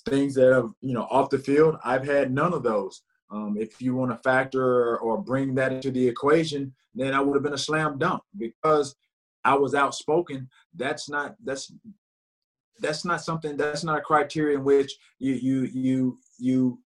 [0.08, 3.02] things that have, you know, off the field, I've had none of those.
[3.30, 7.34] Um, if you want to factor or bring that into the equation, then I would
[7.34, 8.94] have been a slam dunk because
[9.44, 10.48] I was outspoken.
[10.74, 11.72] That's not that's
[12.78, 16.78] that's not something that's not a criteria in which you you you you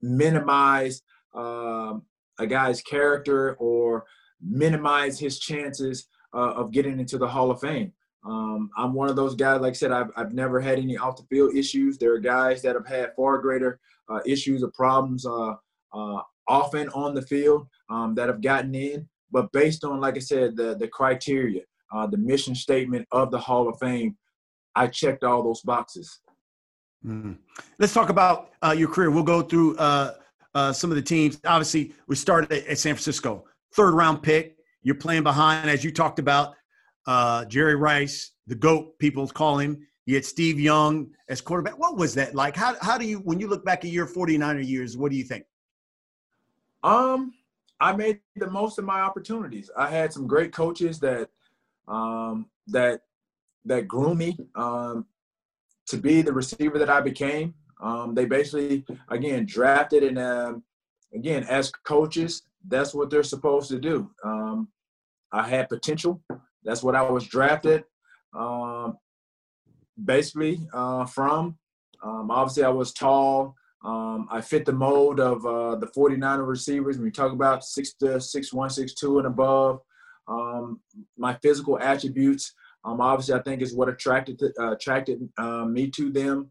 [0.00, 1.02] minimize
[1.34, 2.02] um,
[2.38, 4.04] a guy's character or
[4.40, 7.92] minimize his chances uh, of getting into the Hall of Fame.
[8.24, 11.16] Um, I'm one of those guys, like I said, I've, I've never had any off
[11.16, 11.96] the field issues.
[11.96, 13.78] There are guys that have had far greater
[14.10, 15.54] uh, issues or problems uh,
[15.94, 19.08] uh, off on the field um, that have gotten in.
[19.30, 21.62] But based on, like I said, the, the criteria,
[21.94, 24.16] uh, the mission statement of the Hall of Fame,
[24.74, 26.20] I checked all those boxes.
[27.04, 27.32] Mm-hmm.
[27.78, 29.10] Let's talk about uh, your career.
[29.10, 29.76] We'll go through
[30.56, 31.38] uh, some of the teams.
[31.44, 34.56] Obviously, we started at San Francisco, third round pick.
[34.82, 36.54] You're playing behind, as you talked about,
[37.06, 39.86] uh, Jerry Rice, the GOAT, people call him.
[40.06, 41.78] You had Steve Young as quarterback.
[41.78, 42.56] What was that like?
[42.56, 45.24] How, how do you, when you look back at your 49er years, what do you
[45.24, 45.44] think?
[46.82, 47.34] Um,
[47.78, 49.70] I made the most of my opportunities.
[49.76, 51.28] I had some great coaches that,
[51.86, 53.02] um, that,
[53.66, 55.04] that grew me um,
[55.88, 57.52] to be the receiver that I became.
[57.80, 60.62] Um, they basically, again, drafted and, um,
[61.14, 64.10] again, as coaches, that's what they're supposed to do.
[64.24, 64.68] Um,
[65.32, 66.22] I had potential.
[66.64, 67.84] That's what I was drafted.
[68.34, 68.96] Um,
[70.04, 71.56] basically uh, from.
[72.02, 73.54] Um, obviously, I was tall.
[73.84, 76.96] Um, I fit the mold of uh, the 49er receivers.
[76.96, 79.80] When you talk about six to six one, six two, and above,
[80.28, 80.80] um,
[81.16, 82.52] my physical attributes,
[82.84, 86.50] um, obviously, I think is what attracted to, uh, attracted uh, me to them.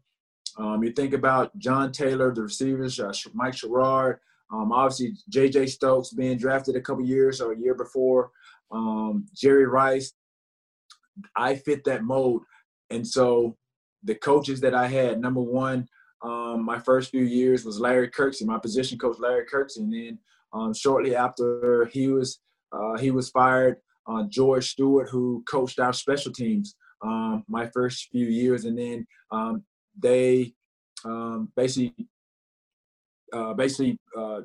[0.58, 4.18] Um, you think about John Taylor, the receivers, uh, Mike Sherrard,
[4.52, 5.66] um, obviously J.J.
[5.66, 8.30] Stokes being drafted a couple years or a year before,
[8.70, 10.12] um, Jerry Rice.
[11.36, 12.42] I fit that mold,
[12.90, 13.56] and so
[14.02, 15.88] the coaches that I had, number one,
[16.22, 20.18] um, my first few years was Larry Kirksey, my position coach, Larry Kirksey, and then
[20.52, 22.40] um, shortly after he was
[22.72, 28.08] uh, he was fired, uh, George Stewart, who coached our special teams um, my first
[28.10, 29.62] few years, and then um,
[29.98, 30.54] they
[31.04, 31.94] um, basically
[33.32, 34.40] uh, basically uh,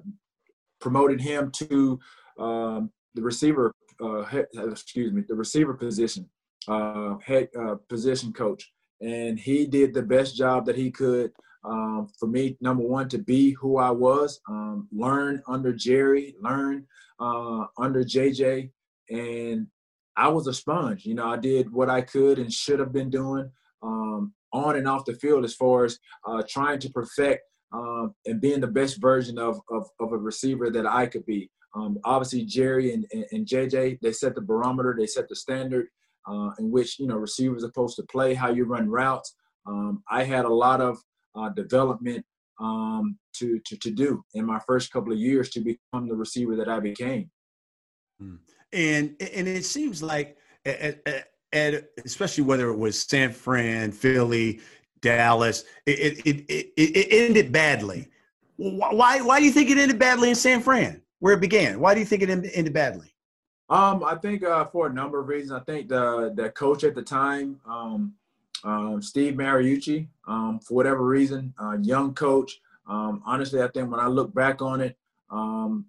[0.80, 2.00] promoted him to
[2.40, 3.74] um, the receiver.
[4.04, 6.28] Uh, head, excuse me, the receiver position,
[6.68, 11.32] uh, head uh, position coach, and he did the best job that he could
[11.64, 12.58] um, for me.
[12.62, 16.88] Number one, to be who I was, um, learn under Jerry, learn
[17.20, 18.72] uh, under JJ,
[19.10, 19.68] and
[20.16, 21.06] I was a sponge.
[21.06, 23.50] You know, I did what I could and should have been doing
[23.82, 28.42] um, on and off the field as far as uh, trying to perfect um, and
[28.42, 31.50] being the best version of, of, of, a receiver that I could be.
[31.74, 35.88] Um, obviously, Jerry and, and, JJ, they set the barometer, they set the standard
[36.28, 39.36] uh, in which, you know, receivers are supposed to play, how you run routes.
[39.66, 40.98] Um, I had a lot of
[41.34, 42.26] uh, development
[42.60, 46.58] um, to, to, to do in my first couple of years to become the receiver
[46.58, 47.32] that I became.
[48.20, 48.36] Hmm.
[48.74, 50.38] And, and it seems like,
[51.54, 54.62] at, especially whether it was San Fran, Philly,
[55.02, 55.64] Dallas.
[55.86, 58.08] It it, it, it, ended badly.
[58.58, 61.80] Why why do you think it ended badly in San Fran, where it began?
[61.80, 63.14] Why do you think it ended badly?
[63.70, 65.54] Um, I think uh, for a number of reasons.
[65.54, 68.14] I think the the coach at the time, um,
[68.64, 72.60] um, Steve Mariucci, um, for whatever reason, uh, young coach.
[72.88, 74.98] Um, honestly, I think when I look back on it,
[75.30, 75.86] um,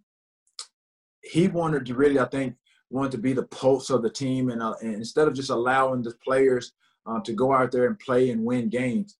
[1.22, 2.54] he wanted to really, I think,
[2.92, 6.02] wanted to be the pulse of the team, and, uh, and instead of just allowing
[6.02, 6.72] the players
[7.06, 9.16] uh, to go out there and play and win games.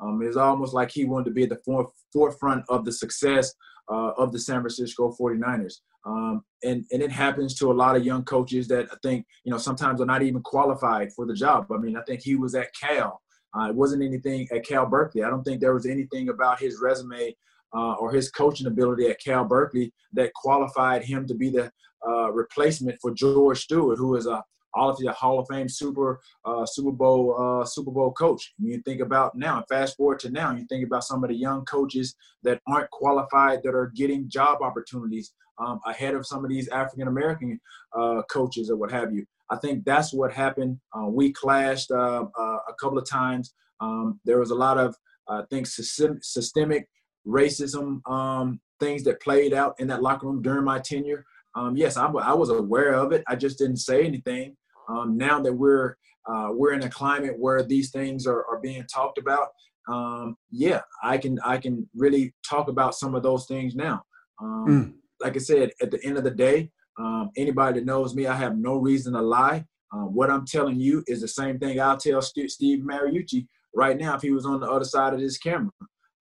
[0.00, 3.54] Um, it's almost like he wanted to be at the for- forefront of the success
[3.90, 5.74] uh, of the San Francisco 49ers.
[6.06, 9.52] Um, and, and it happens to a lot of young coaches that I think, you
[9.52, 11.66] know, sometimes are not even qualified for the job.
[11.72, 13.22] I mean, I think he was at Cal.
[13.56, 15.22] Uh, it wasn't anything at Cal Berkeley.
[15.22, 17.34] I don't think there was anything about his resume
[17.74, 21.70] uh, or his coaching ability at Cal Berkeley that qualified him to be the
[22.06, 24.42] uh, replacement for George Seifert, who is a
[24.74, 28.52] obviously a Hall of Fame Super uh, Super Bowl uh, Super Bowl coach.
[28.58, 31.36] And you think about now, fast forward to now, you think about some of the
[31.36, 36.50] young coaches that aren't qualified that are getting job opportunities um, ahead of some of
[36.50, 37.60] these African American
[37.96, 39.24] uh, coaches or what have you.
[39.50, 40.78] I think that's what happened.
[40.96, 43.54] Uh, we clashed uh, uh, a couple of times.
[43.80, 44.96] Um, there was a lot of
[45.28, 46.88] I think systemic
[47.26, 51.24] racism um, things that played out in that locker room during my tenure.
[51.56, 53.22] Um, yes, I, I, was aware of it.
[53.28, 54.56] I just didn't say anything.
[54.88, 55.96] Um, now that we're
[56.26, 59.48] uh, we're in a climate where these things are, are being talked about,
[59.88, 64.02] um, yeah, I can I can really talk about some of those things now.
[64.42, 64.92] Um, mm.
[65.20, 68.36] Like I said, at the end of the day, um, anybody that knows me, I
[68.36, 69.64] have no reason to lie.
[69.92, 73.96] Uh, what I'm telling you is the same thing I'll tell St- Steve Mariucci right
[73.96, 75.70] now if he was on the other side of this camera.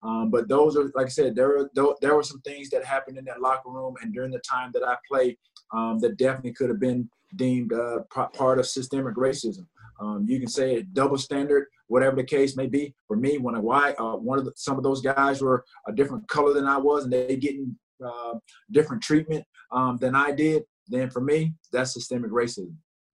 [0.03, 3.17] Um, but those are, like I said, there were there were some things that happened
[3.17, 5.37] in that locker room and during the time that I played
[5.73, 7.99] um, that definitely could have been deemed uh,
[8.33, 9.65] part of systemic racism.
[9.99, 12.93] Um, you can say a double standard, whatever the case may be.
[13.07, 15.93] For me, when I why uh, one of the, some of those guys were a
[15.93, 18.33] different color than I was, and they getting uh,
[18.71, 20.63] different treatment um, than I did.
[20.87, 22.75] then for me, that's systemic racism.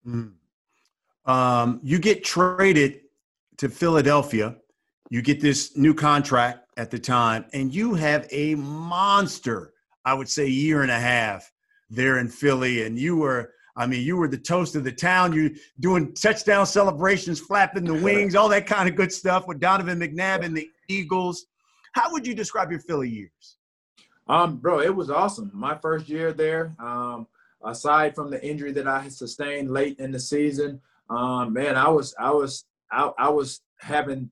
[0.08, 0.34] Mm.
[1.26, 3.02] Um, you get traded
[3.58, 4.58] to Philadelphia.
[5.10, 10.30] You get this new contract at the time, and you have a monster, I would
[10.30, 11.52] say, year and a half
[11.90, 12.84] there in Philly.
[12.84, 15.34] And you were, I mean, you were the toast of the town.
[15.34, 20.00] You doing touchdown celebrations, flapping the wings, all that kind of good stuff with Donovan
[20.00, 21.46] McNabb and the Eagles.
[21.94, 23.58] How would you describe your Philly years?
[24.28, 25.52] Um, bro, it was awesome.
[25.54, 27.28] My first year there, um,
[27.64, 31.88] aside from the injury that I had sustained late in the season, um, man, I
[31.90, 34.32] was, I was, I, I was having,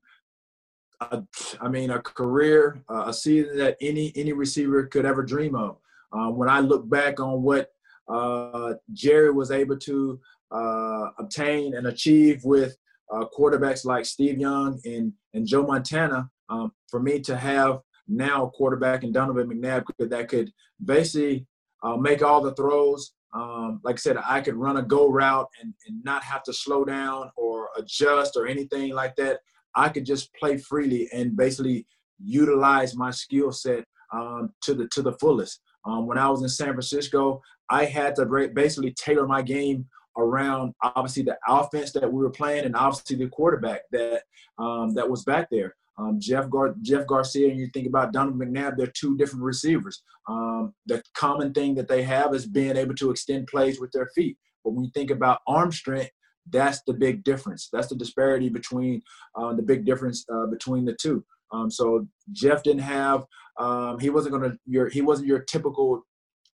[1.00, 1.22] a,
[1.60, 5.78] I mean, a career, uh, a season that any any receiver could ever dream of.
[6.12, 7.70] Uh, when I look back on what
[8.08, 10.20] uh, Jerry was able to
[10.50, 12.76] uh, obtain and achieve with
[13.12, 18.46] uh, quarterbacks like Steve Young and and Joe Montana, um, for me to have now
[18.46, 20.52] a quarterback in Donovan McNabb that could
[20.84, 21.46] basically
[21.82, 23.12] uh, make all the throws.
[23.32, 26.52] Um, like I said, I could run a go route and, and not have to
[26.52, 29.40] slow down or adjust or anything like that.
[29.76, 31.86] I could just play freely and basically
[32.22, 35.60] utilize my skill set um, to the to the fullest.
[35.84, 40.72] Um, when I was in San Francisco, I had to basically tailor my game around
[40.82, 44.22] obviously the offense that we were playing and obviously the quarterback that
[44.58, 45.74] um, that was back there.
[45.98, 50.02] Um, Jeff Gar- Jeff Garcia and you think about Donovan McNabb, they're two different receivers.
[50.28, 54.08] Um, the common thing that they have is being able to extend plays with their
[54.14, 54.36] feet.
[54.64, 56.10] But when you think about arm strength,
[56.50, 57.68] that's the big difference.
[57.72, 59.02] That's the disparity between
[59.34, 61.24] uh, the big difference uh, between the two.
[61.52, 63.24] Um, so Jeff didn't have
[63.58, 66.04] um, he wasn't to your he wasn't your typical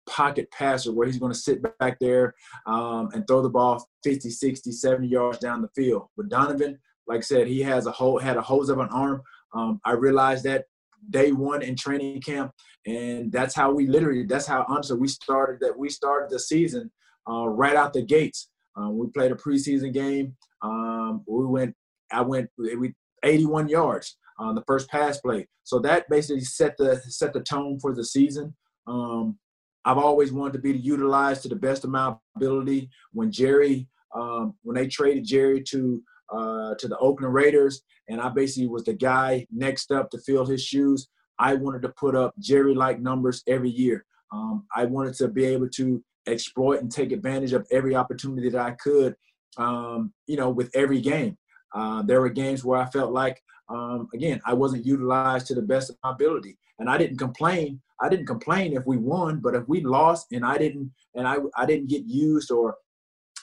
[0.08, 2.34] pocket passer where he's going to sit back there
[2.66, 6.08] um, and throw the ball 50, 60, 70 yards down the field.
[6.16, 9.22] But Donovan, like I said, he has a whole had a hose of an arm.
[9.54, 10.66] Um, I realized that
[11.10, 12.52] day one in training camp,
[12.86, 16.92] and that's how we literally that's how honestly we started that we started the season
[17.30, 18.50] uh, right out the gates.
[18.78, 20.36] Um, we played a preseason game.
[20.62, 21.76] Um, we went
[22.12, 25.48] I went we 81 yards on the first pass play.
[25.64, 28.56] So that basically set the set the tone for the season.
[28.86, 29.38] Um,
[29.86, 32.90] I've always wanted to be utilized to the best of my ability.
[33.14, 38.30] When Jerry, um, when they traded Jerry to uh, to the Oakland Raiders, and I
[38.30, 41.08] basically was the guy next up to fill his shoes.
[41.40, 44.06] I wanted to put up Jerry-like numbers every year.
[44.32, 48.62] Um, I wanted to be able to exploit and take advantage of every opportunity that
[48.62, 49.16] I could.
[49.58, 51.36] Um, you know, with every game.
[51.74, 55.64] Uh, there were games where I felt like, um, again, I wasn't utilized to the
[55.64, 57.82] best of my ability, and I didn't complain.
[58.00, 61.38] I didn't complain if we won, but if we lost and I didn't, and I
[61.56, 62.76] I didn't get used or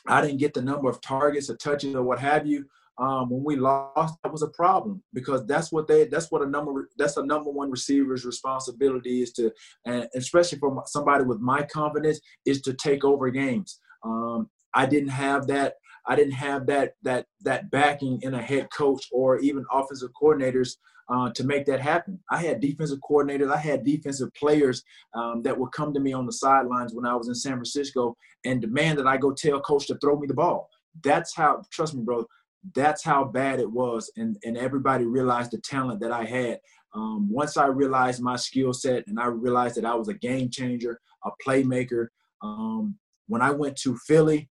[0.06, 2.66] I didn't get the number of targets or touches or what have you.
[2.96, 6.46] Um, when we lost, that was a problem because that's what they that's what a
[6.46, 9.50] number that's a number one receiver's responsibility is to,
[9.84, 13.80] and especially for somebody with my confidence, is to take over games.
[14.04, 15.74] Um, I didn't have that.
[16.06, 20.76] I didn't have that that that backing in a head coach or even offensive coordinators
[21.08, 22.18] uh, to make that happen.
[22.30, 24.82] I had defensive coordinators, I had defensive players
[25.14, 28.16] um, that would come to me on the sidelines when I was in San Francisco
[28.44, 30.68] and demand that I go tell coach to throw me the ball.
[31.02, 32.26] That's how, trust me, bro,
[32.74, 34.10] that's how bad it was.
[34.16, 36.60] And, and everybody realized the talent that I had.
[36.94, 40.48] Um, once I realized my skill set and I realized that I was a game
[40.48, 42.08] changer, a playmaker,
[42.42, 42.96] um,
[43.26, 44.48] when I went to Philly,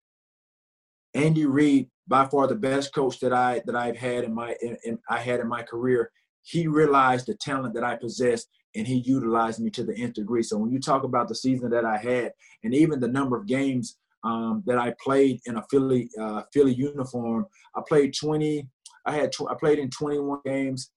[1.14, 4.76] Andy Reid, by far the best coach that I that I've had in my in,
[4.84, 6.10] in, I had in my career
[6.42, 10.42] he realized the talent that I possessed and he utilized me to the nth degree.
[10.42, 12.32] So when you talk about the season that I had
[12.64, 16.74] and even the number of games um, that I played in a Philly uh, Philly
[16.74, 18.66] uniform, I played 20.
[19.06, 20.90] I had tw- I played in 21 games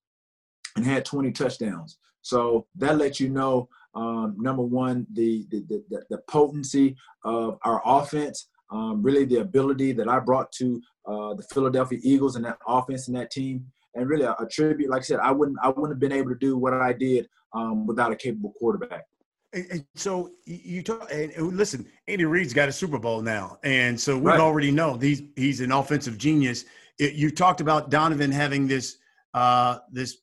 [0.76, 1.98] and had 20 touchdowns.
[2.22, 7.82] So that lets you know um, number one the, the the, the potency of our
[7.86, 8.48] offense.
[8.72, 13.08] Um, really, the ability that I brought to uh, the Philadelphia Eagles and that offense
[13.08, 13.66] and that team
[13.96, 14.90] and really a, a, tribute.
[14.90, 17.28] Like I said, I wouldn't I wouldn't have been able to do what I did
[17.54, 19.06] um, without a capable quarterback.
[19.54, 23.99] And, and so you talk and, listen, Andy Reid's got a Super Bowl now, and
[23.99, 24.39] so we right.
[24.39, 26.66] already know he's he's an offensive genius.
[26.99, 28.97] It, you talked about Donovan having this
[29.34, 30.18] uh, this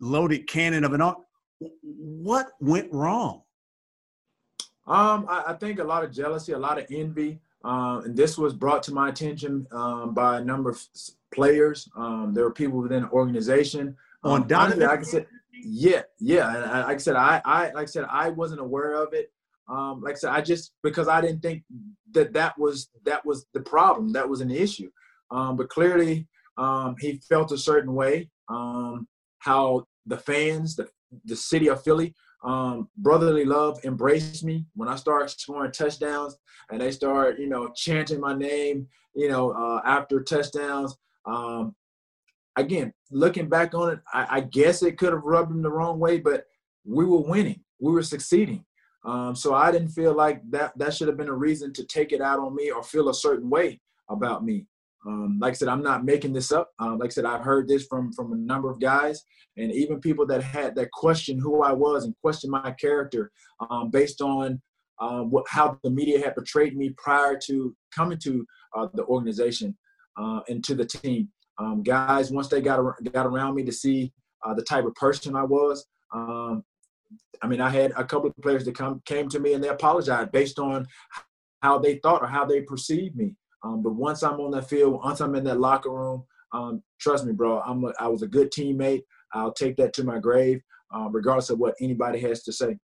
[0.00, 1.14] loaded cannon of an.
[1.82, 3.42] What went wrong?
[4.86, 7.40] Um, I, I think a lot of jealousy, a lot of envy.
[7.62, 10.82] Uh, and this was brought to my attention um, by a number of
[11.32, 11.88] players.
[11.94, 13.96] Um, there were people within the organization.
[14.24, 15.26] On um, Donovan, like I said,
[15.64, 16.54] yeah, yeah.
[16.54, 19.32] And I, like I said, I, I, like I said, I wasn't aware of it.
[19.68, 21.62] Um, like I said, I just because I didn't think
[22.12, 24.90] that that was that was the problem, that was an issue.
[25.30, 26.26] Um, but clearly,
[26.58, 28.30] um, he felt a certain way.
[28.48, 29.06] Um,
[29.38, 30.88] how the fans, the
[31.24, 36.36] the city of Philly, um, brotherly love embraced me when I started scoring touchdowns
[36.70, 40.96] and they start, you know, chanting my name, you know, uh, after touchdowns.
[41.26, 41.74] Um,
[42.56, 45.98] again, looking back on it, I, I guess it could have rubbed them the wrong
[45.98, 46.44] way, but
[46.84, 48.64] we were winning, we were succeeding.
[49.04, 52.12] Um, so I didn't feel like that that should have been a reason to take
[52.12, 53.80] it out on me or feel a certain way
[54.10, 54.66] about me.
[55.06, 56.70] Um, like I said, I'm not making this up.
[56.78, 59.24] Um, like I said, I've heard this from from a number of guys,
[59.56, 63.30] and even people that had that question who I was and question my character
[63.70, 64.60] um, based on
[65.00, 68.44] um, what how the media had portrayed me prior to coming to
[68.76, 69.74] uh, the organization
[70.18, 71.28] uh, and to the team.
[71.60, 72.80] Um, guys, once they got
[73.12, 74.12] got around me to see
[74.44, 76.64] uh, the type of person I was, um,
[77.42, 79.68] I mean, I had a couple of players that come came to me and they
[79.68, 80.86] apologized based on
[81.62, 83.36] how they thought or how they perceived me.
[83.62, 87.26] Um, but once I'm on that field, once I'm in that locker room, um, trust
[87.26, 89.02] me, bro, I'm a, I was a good teammate.
[89.34, 90.60] I'll take that to my grave,
[90.94, 92.78] uh, regardless of what anybody has to say.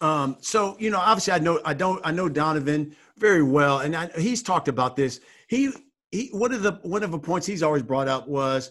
[0.00, 3.96] Um, so you know, obviously, I know I don't I know Donovan very well, and
[3.96, 5.20] I, he's talked about this.
[5.48, 5.72] He
[6.10, 8.70] he one of the one of the points he's always brought up was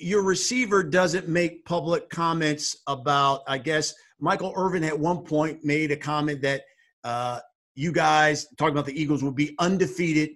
[0.00, 3.42] your receiver doesn't make public comments about.
[3.46, 6.62] I guess Michael Irvin at one point made a comment that
[7.04, 7.40] uh,
[7.74, 10.30] you guys talking about the Eagles would be undefeated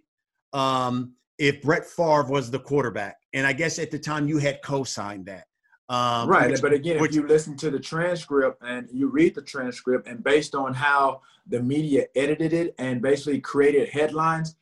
[0.53, 3.17] um, if Brett Favre was the quarterback.
[3.35, 5.47] And I guess at the time you had co-signed that.
[5.89, 9.37] Um, right, which, but again, which, if you listen to the transcript and you read
[9.37, 14.57] the transcript, and based on how the media edited it and basically created headlines,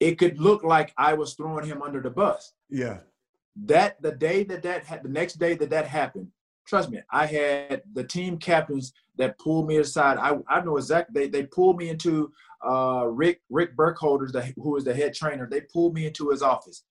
[0.00, 2.52] it could look like I was throwing him under the bus.
[2.68, 2.98] Yeah.
[3.64, 6.28] That the day that that had the next day that that happened,
[6.66, 10.18] trust me, I had the team captains that pulled me aside.
[10.18, 11.26] I, I know exactly.
[11.26, 12.32] They they pulled me into
[12.66, 15.48] uh, Rick Rick Burkholder's the, who is the head trainer.
[15.48, 16.82] They pulled me into his office.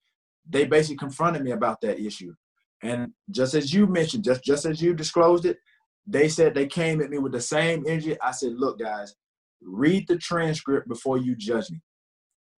[0.48, 2.34] They basically confronted me about that issue,
[2.82, 5.58] and just as you mentioned, just just as you disclosed it,
[6.06, 8.16] they said they came at me with the same energy.
[8.20, 9.14] I said, look, guys,
[9.62, 11.80] read the transcript before you judge me.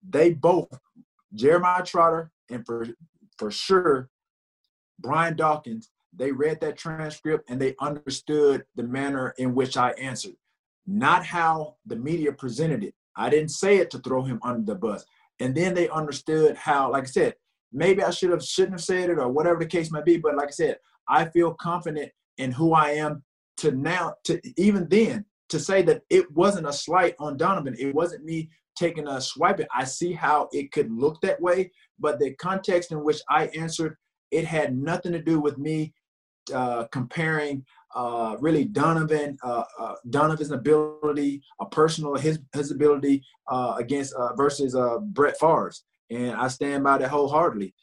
[0.09, 0.69] They both,
[1.33, 2.87] Jeremiah Trotter and for
[3.37, 4.09] for sure,
[4.99, 10.35] Brian Dawkins, they read that transcript and they understood the manner in which I answered,
[10.87, 12.95] not how the media presented it.
[13.15, 15.05] I didn't say it to throw him under the bus.
[15.39, 17.35] And then they understood how, like I said,
[17.71, 20.17] maybe I should have shouldn't have said it or whatever the case might be.
[20.17, 20.77] But like I said,
[21.07, 23.23] I feel confident in who I am
[23.57, 27.75] to now to even then to say that it wasn't a slight on Donovan.
[27.77, 29.59] It wasn't me taking a swipe.
[29.59, 29.67] At.
[29.75, 33.97] I see how it could look that way, but the context in which I answered,
[34.31, 35.93] it had nothing to do with me
[36.53, 37.65] uh, comparing
[37.95, 44.33] uh, really Donovan, uh, uh, Donovan's ability, a personal his his ability uh, against uh,
[44.35, 47.73] versus uh, Brett Favre's, and I stand by that wholeheartedly.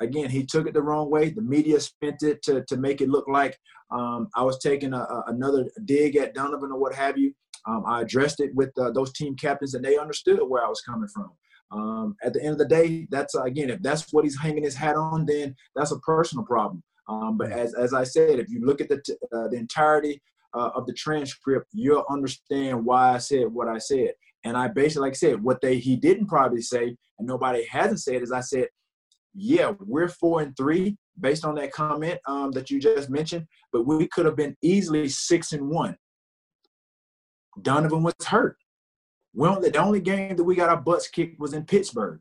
[0.00, 1.30] Again, he took it the wrong way.
[1.30, 3.58] The media spent it to to make it look like
[3.92, 7.34] um, I was taking a, a, another dig at Donovan or what have you.
[7.66, 11.08] Um, I addressed it with those team captains, and they understood where I was coming
[11.08, 11.30] from.
[11.70, 14.74] Um, at the end of the day, that's again, if that's what he's hanging his
[14.74, 16.82] hat on, then that's a personal problem.
[17.08, 20.20] Um, but as, as I said, if you look at the, t- uh, the entirety
[20.54, 24.12] uh, of the transcript, you'll understand why I said what I said.
[24.44, 28.00] And I basically, like I said, what they he didn't probably say, and nobody hasn't
[28.00, 28.68] said, is I said,
[29.34, 33.86] yeah, we're four and three based on that comment um, that you just mentioned, but
[33.86, 35.96] we could have been easily six and one.
[37.60, 38.56] Donovan was hurt.
[39.34, 42.20] We only, the only game that we got our butts kicked was in Pittsburgh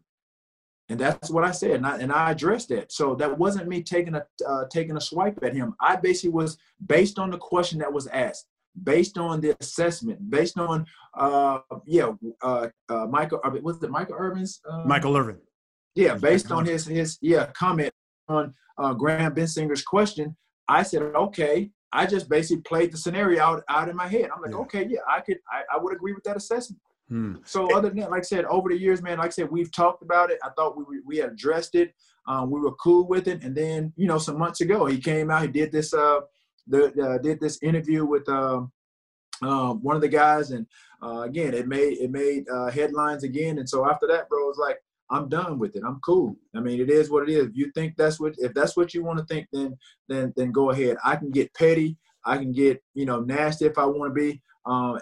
[0.92, 2.92] and that's what I said, and I, and I addressed that.
[2.92, 5.74] So that wasn't me taking a uh, taking a swipe at him.
[5.80, 8.48] I basically was based on the question that was asked,
[8.84, 10.86] based on the assessment, based on
[11.18, 12.12] uh, yeah,
[12.42, 13.40] uh, uh, Michael.
[13.64, 14.60] Was it Michael Irvin's?
[14.70, 15.38] Uh, Michael Irvin.
[15.96, 17.94] Yeah, based on his his yeah comment
[18.32, 20.36] on uh, Graham Bensinger's question,
[20.68, 21.72] I said okay.
[21.94, 24.30] I just basically played the scenario out, out in my head.
[24.34, 24.58] I'm like, yeah.
[24.60, 26.82] okay, yeah, I could, I, I would agree with that assessment.
[27.10, 27.36] Hmm.
[27.44, 29.72] So other than that, like I said, over the years, man, like I said, we've
[29.72, 30.40] talked about it.
[30.46, 31.94] I thought we we had addressed it.
[32.26, 35.30] Um, we were cool with it, and then you know, some months ago, he came
[35.30, 35.42] out.
[35.42, 36.22] He did this uh,
[36.68, 38.72] the uh, did this interview with um,
[39.42, 40.66] uh, one of the guys, and
[41.04, 43.58] uh, again, it made it made uh, headlines again.
[43.58, 44.78] And so after that, bro, it was like
[45.12, 45.84] I'm done with it.
[45.86, 46.38] I'm cool.
[46.56, 47.48] I mean, it is what it is.
[47.48, 50.52] If you think that's what if that's what you want to think, then then then
[50.52, 50.98] go ahead.
[51.04, 51.98] I can get petty.
[52.26, 54.42] I can get you know nasty if I want to be.
[54.66, 55.00] Um,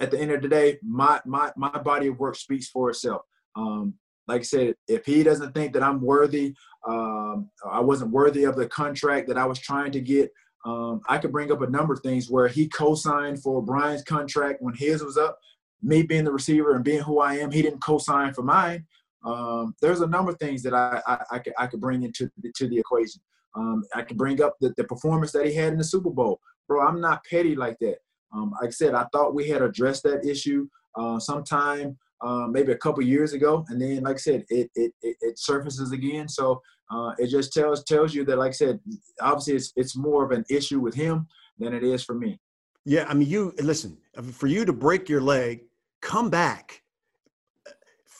[0.00, 3.22] at the end of the day, my my my body of work speaks for itself.
[3.54, 3.94] Um,
[4.26, 6.54] like I said, if he doesn't think that I'm worthy,
[6.86, 10.30] um, I wasn't worthy of the contract that I was trying to get.
[10.64, 14.62] Um, I could bring up a number of things where he co-signed for Brian's contract
[14.62, 15.38] when his was up.
[15.82, 18.86] Me being the receiver and being who I am, he didn't co-sign for mine.
[19.24, 22.30] Um, there's a number of things that I, I, I, could, I could bring into
[22.42, 23.20] the, to the equation.
[23.54, 26.40] Um, I can bring up the, the performance that he had in the Super Bowl
[26.72, 27.96] bro, I'm not petty like that.
[28.34, 30.66] Um, like I said, I thought we had addressed that issue
[30.98, 34.92] uh, sometime uh, maybe a couple years ago, and then like I said, it it
[35.02, 36.28] it, it surfaces again.
[36.28, 38.80] So uh, it just tells tells you that, like I said,
[39.20, 41.26] obviously it's it's more of an issue with him
[41.58, 42.40] than it is for me.
[42.84, 43.98] Yeah, I mean, you listen
[44.32, 45.64] for you to break your leg,
[46.00, 46.82] come back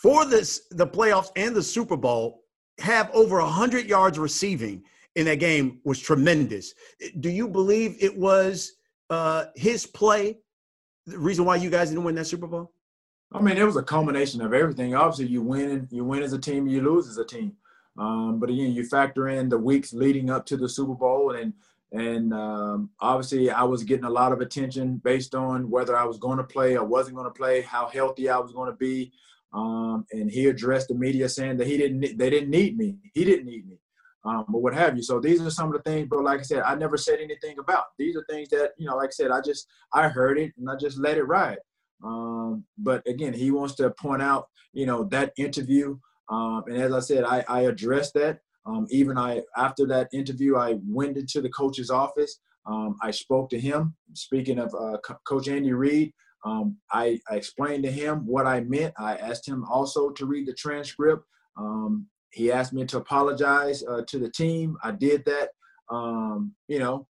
[0.03, 2.43] for this the playoffs and the Super Bowl,
[2.81, 4.83] have over hundred yards receiving
[5.15, 6.75] in that game was tremendous.
[7.21, 8.73] Do you believe it was
[9.11, 10.39] uh, his play
[11.07, 12.73] the reason why you guys didn't win that Super Bowl?
[13.33, 14.95] I mean, it was a combination of everything.
[14.95, 17.53] Obviously, you win, you win as a team, you lose as a team.
[17.99, 21.53] Um, but again, you factor in the weeks leading up to the Super Bowl, and
[21.93, 26.19] and um, obviously, I was getting a lot of attention based on whether I was
[26.19, 29.13] going to play or wasn't going to play, how healthy I was going to be.
[29.55, 32.97] Um, and he addressed the media saying that he didn't, they didn't need me.
[33.13, 33.77] He didn't need me,
[34.25, 35.03] um, what have you.
[35.03, 37.59] So these are some of the things, but like I said, I never said anything
[37.59, 37.85] about.
[37.99, 40.71] These are things that you know, like I said, I just I heard it and
[40.71, 41.59] I just let it ride.
[42.03, 45.99] Um, but again, he wants to point out, you know, that interview.
[46.31, 48.41] Um, and as I said, I, I addressed that.
[48.65, 52.41] Um, even I after that interview, I went into the coach's office.
[52.65, 53.95] Um, I spoke to him.
[54.15, 56.13] Speaking of uh, Co- Coach Andy Reid,
[56.45, 58.95] um, I, I, explained to him what I meant.
[58.99, 61.25] I asked him also to read the transcript.
[61.57, 64.77] Um, he asked me to apologize uh, to the team.
[64.83, 65.51] I did that.
[66.69, 67.07] you know,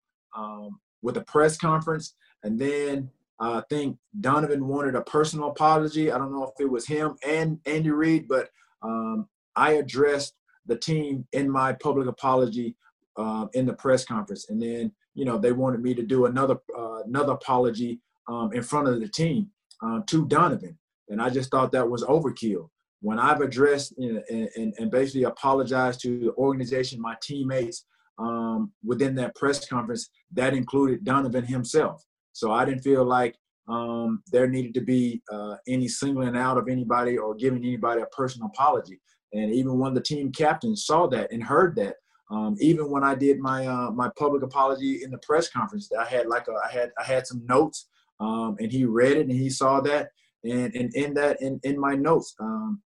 [1.02, 3.10] with a press conference, and then
[3.42, 6.12] uh, I think Donovan wanted a personal apology.
[6.12, 8.48] I don't know if it was him and Andy Reid, but
[8.82, 10.34] um, I addressed
[10.66, 12.76] the team in my public apology
[13.16, 16.56] uh, in the press conference, and then you know they wanted me to do another
[16.76, 19.48] uh, another apology um, in front of the team
[19.84, 22.68] uh, to Donovan, and I just thought that was overkill.
[23.00, 27.84] When I've addressed and, and, and basically apologized to the organization, my teammates
[28.18, 32.04] um, within that press conference, that included Donovan himself.
[32.32, 33.34] So I didn't feel like
[33.68, 38.06] um, there needed to be uh, any singling out of anybody or giving anybody a
[38.06, 39.00] personal apology.
[39.32, 41.96] And even when the team captains saw that and heard that,
[42.30, 46.06] um, even when I did my uh, my public apology in the press conference, I
[46.06, 47.88] had like a, I had I had some notes,
[48.22, 50.10] um, and he read it and he saw that,
[50.44, 52.80] and and in that in in my notes, um,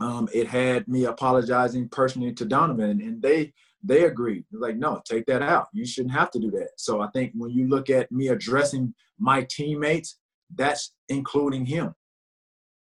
[0.00, 3.52] um it had me apologizing personally to Donovan, and they
[3.82, 4.44] they agreed.
[4.50, 5.68] They're like, no, take that out.
[5.72, 6.70] You shouldn't have to do that.
[6.76, 10.18] So I think when you look at me addressing my teammates,
[10.54, 11.94] that's including him.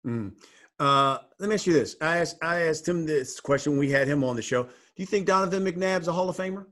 [0.07, 0.33] Mm.
[0.79, 1.97] Uh, let me ask you this.
[2.01, 3.73] I asked I asked him this question.
[3.73, 4.63] When we had him on the show.
[4.65, 6.67] Do you think Donovan McNabb's a Hall of Famer?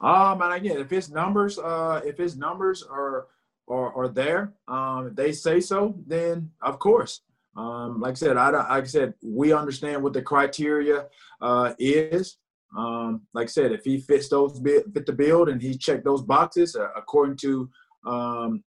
[0.00, 3.26] Um, and again, if his numbers, uh, if his numbers are
[3.72, 7.22] are, are there, um, if they say so, then of course.
[7.56, 11.06] Um, like I said, I like I said, we understand what the criteria
[11.40, 12.38] uh, is.
[12.76, 16.22] Um, like I said, if he fits those fit the build and he checked those
[16.22, 17.68] boxes uh, according to
[18.06, 18.64] um,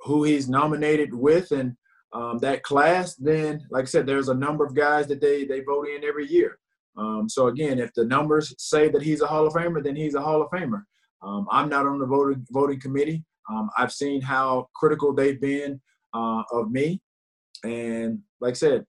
[0.00, 1.76] who he's nominated with and
[2.12, 5.60] um, that class, then like I said, there's a number of guys that they they
[5.60, 6.58] vote in every year.
[6.96, 10.14] Um, so again, if the numbers say that he's a Hall of Famer, then he's
[10.14, 10.82] a Hall of Famer.
[11.22, 13.24] Um, I'm not on the voting voting committee.
[13.48, 15.80] Um, I've seen how critical they've been
[16.14, 17.00] uh, of me,
[17.64, 18.86] and like I said,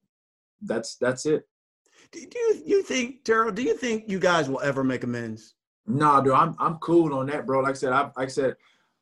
[0.62, 1.44] that's that's it.
[2.12, 3.52] Do you you think, Terrell?
[3.52, 5.54] Do you think you guys will ever make amends?
[5.86, 7.60] No, nah, dude, I'm I'm cool on that, bro.
[7.60, 8.56] Like I said, I like I said,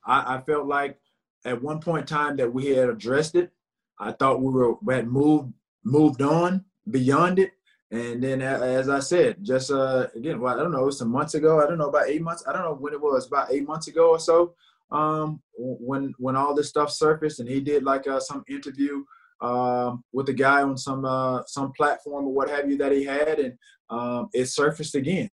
[0.07, 0.99] I, I felt like
[1.45, 3.51] at one point in time that we had addressed it.
[3.99, 5.53] I thought we were we had moved
[5.85, 7.53] moved on beyond it.
[7.91, 11.11] And then, as I said, just uh, again, well, I don't know, it was some
[11.11, 11.63] months ago.
[11.63, 12.45] I don't know about eight months.
[12.47, 14.55] I don't know when it was, about eight months ago or so.
[14.91, 19.05] Um, when when all this stuff surfaced, and he did like uh, some interview
[19.41, 23.05] um, with a guy on some uh, some platform or what have you that he
[23.05, 23.59] had, and
[23.91, 25.31] um, it surfaced again.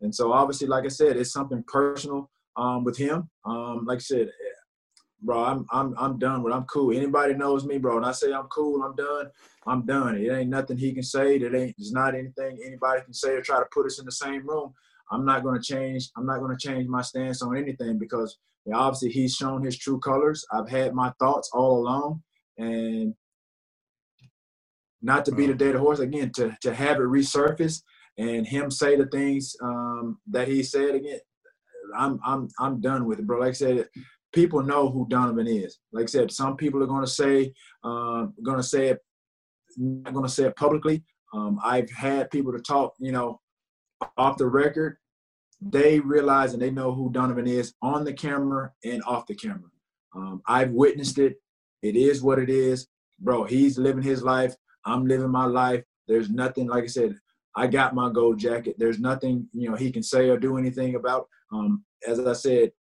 [0.00, 3.28] And so obviously, like I said, it's something personal um, with him.
[3.44, 4.30] Um, like I said,
[5.20, 6.52] bro, I'm I'm I'm done with.
[6.52, 6.96] I'm cool.
[6.96, 8.82] Anybody knows me, bro, and I say I'm cool.
[8.82, 9.30] I'm done.
[9.66, 10.16] I'm done.
[10.16, 11.38] It ain't nothing he can say.
[11.38, 11.74] That ain't.
[11.78, 14.72] There's not anything anybody can say or try to put us in the same room.
[15.10, 16.10] I'm not to change.
[16.16, 19.98] I'm not to change my stance on anything because know, obviously he's shown his true
[19.98, 20.44] colors.
[20.52, 22.22] I've had my thoughts all along,
[22.58, 23.14] and
[25.00, 27.82] not to beat a dead horse again, to to have it resurface
[28.18, 31.20] and him say the things um, that he said again.
[31.96, 33.40] I'm I'm I'm done with it, bro.
[33.40, 33.88] Like I said,
[34.32, 35.78] people know who Donovan is.
[35.92, 37.52] Like I said, some people are going to say
[37.84, 38.98] um, going to say it,
[39.76, 41.02] not to say it publicly.
[41.34, 43.40] Um, I've had people to talk, you know,
[44.16, 44.98] off the record.
[45.70, 49.70] They realize and they know who Donovan is on the camera and off the camera.
[50.14, 51.36] Um, I've witnessed it.
[51.82, 52.88] It is what it is,
[53.20, 53.44] bro.
[53.44, 54.54] He's living his life.
[54.84, 55.84] I'm living my life.
[56.08, 57.16] There's nothing, like I said,
[57.56, 58.76] I got my gold jacket.
[58.78, 61.28] There's nothing, you know, he can say or do anything about.
[61.52, 62.72] Um, as I said,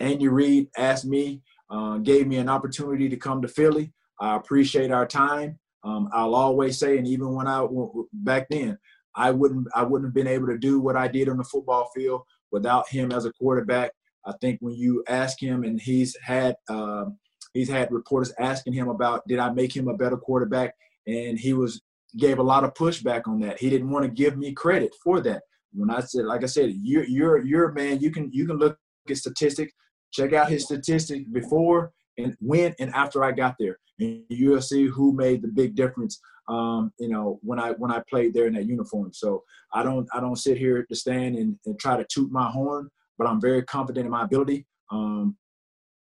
[0.00, 3.92] Andy Reid asked me, uh, gave me an opportunity to come to Philly.
[4.20, 5.58] I appreciate our time.
[5.84, 7.66] Um, I'll always say, and even when I
[8.12, 8.78] back then,
[9.14, 11.90] I wouldn't I wouldn't have been able to do what I did on the football
[11.94, 13.92] field without him as a quarterback.
[14.24, 17.18] I think when you ask him, and he's had um,
[17.52, 20.74] he's had reporters asking him about did I make him a better quarterback,
[21.06, 21.82] and he was
[22.18, 23.58] gave a lot of pushback on that.
[23.58, 25.42] He didn't want to give me credit for that.
[25.72, 28.00] When I said, like I said, you're you're you're a man.
[28.00, 29.72] You can you can look at statistics,
[30.12, 34.86] check out his statistics before and when and after I got there, and you'll see
[34.86, 36.20] who made the big difference.
[36.48, 39.12] Um, you know, when I when I played there in that uniform.
[39.12, 42.50] So I don't I don't sit here to stand and, and try to toot my
[42.50, 42.88] horn,
[43.18, 44.66] but I'm very confident in my ability.
[44.90, 45.36] Um,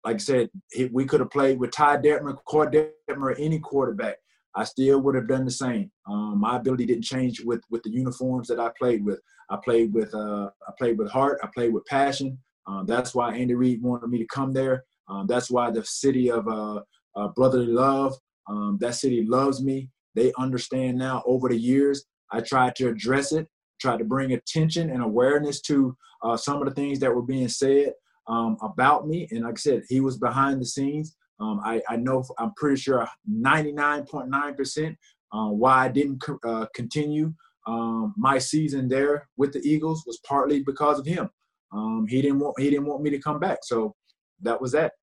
[0.03, 0.49] like I said,
[0.91, 4.18] we could have played with Ty Detmer, Koy Detmer, any quarterback.
[4.55, 5.91] I still would have done the same.
[6.07, 9.22] Um, my ability didn't change with with the uniforms that I played with.
[9.49, 11.39] I played with uh, I played with heart.
[11.43, 12.38] I played with passion.
[12.68, 14.84] Um, that's why Andy Reid wanted me to come there.
[15.08, 16.82] Um, that's why the city of uh,
[17.16, 18.18] uh, brotherly love.
[18.47, 19.89] Um, that city loves me.
[20.16, 21.24] They understand now.
[21.26, 23.47] Over the years, I tried to address it,
[23.80, 27.47] tried to bring attention and awareness to uh, some of the things that were being
[27.47, 27.93] said
[28.28, 29.28] um, about me.
[29.32, 31.16] And like I said, he was behind the scenes.
[31.39, 34.95] Um, I, I, know I'm pretty sure 99.9%
[35.34, 37.34] uh, why I didn't uh, continue
[37.68, 41.30] um, my season there with the Eagles was partly because of him.
[41.72, 43.95] Um, he didn't want he didn't want me to come back, so
[44.41, 44.93] that was that.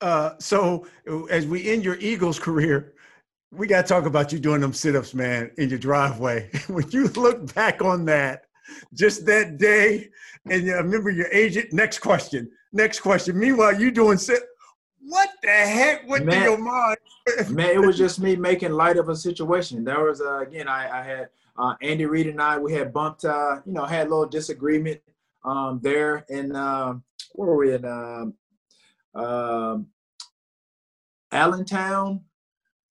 [0.00, 0.86] Uh, so
[1.30, 2.94] as we end your Eagles career,
[3.50, 6.50] we got to talk about you doing them sit-ups, man, in your driveway.
[6.68, 8.42] when you look back on that,
[8.92, 10.10] just that day,
[10.50, 11.72] and you remember your agent.
[11.72, 12.50] Next question.
[12.72, 13.38] Next question.
[13.38, 14.42] Meanwhile, you doing sit
[15.08, 16.98] what the heck went man, through your mind?
[17.50, 19.82] man, it was just me making light of a situation.
[19.84, 23.24] There was uh, again, I, I had uh, Andy Reid and I, we had bumped,
[23.24, 25.00] uh, you know, had a little disagreement
[25.44, 27.02] um, there and um,
[27.32, 28.34] where were we in um,
[29.14, 29.86] um,
[31.32, 32.22] Allentown.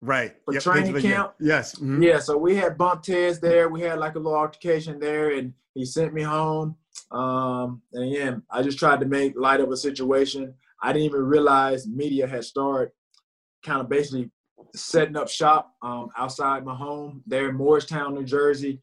[0.02, 0.36] Right.
[0.46, 1.34] For yep, training camp.
[1.40, 1.76] Yes.
[1.76, 2.02] Mm-hmm.
[2.02, 2.20] Yeah.
[2.20, 3.70] So we had bump tests there.
[3.70, 6.76] We had like a little altercation there, and he sent me home.
[7.12, 10.54] Um, and again, I just tried to make light of a situation.
[10.82, 12.92] I didn't even realize media had started
[13.64, 14.32] kind of basically
[14.76, 18.82] setting up shop um, outside my home there in Moorestown, New Jersey.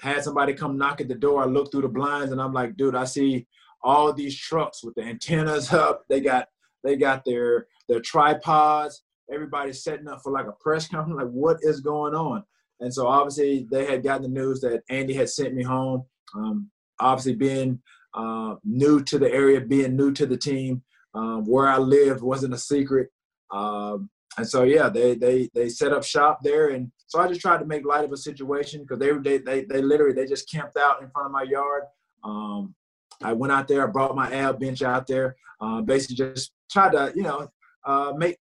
[0.00, 1.42] Had somebody come knock at the door.
[1.42, 3.46] I looked through the blinds and I'm like, dude, I see
[3.82, 6.04] all these trucks with the antennas up.
[6.08, 6.48] They got
[6.84, 9.02] they got their their tripods.
[9.32, 11.20] Everybody's setting up for like a press conference.
[11.20, 12.44] Like, what is going on?
[12.80, 16.04] And so obviously they had gotten the news that Andy had sent me home.
[16.34, 16.70] Um,
[17.00, 17.80] obviously being
[18.14, 20.82] uh, new to the area, being new to the team,
[21.14, 23.10] um, where I lived wasn't a secret.
[23.52, 27.40] Um, and so yeah, they they they set up shop there, and so I just
[27.40, 30.50] tried to make light of a situation because they they they they literally they just
[30.50, 31.84] camped out in front of my yard.
[32.24, 32.74] Um,
[33.22, 36.92] I went out there, I brought my ab bench out there, uh, basically just tried
[36.92, 37.48] to you know
[37.84, 38.38] uh, make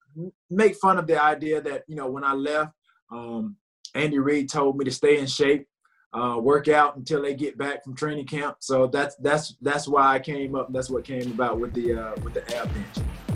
[0.50, 2.72] make fun of the idea that you know when I left,
[3.10, 3.56] um,
[3.94, 5.66] Andy Reid told me to stay in shape
[6.12, 8.56] uh, work out until they get back from training camp.
[8.60, 10.72] So that's that's that's why I came up.
[10.72, 13.31] That's what came about with the uh, with the ab bench.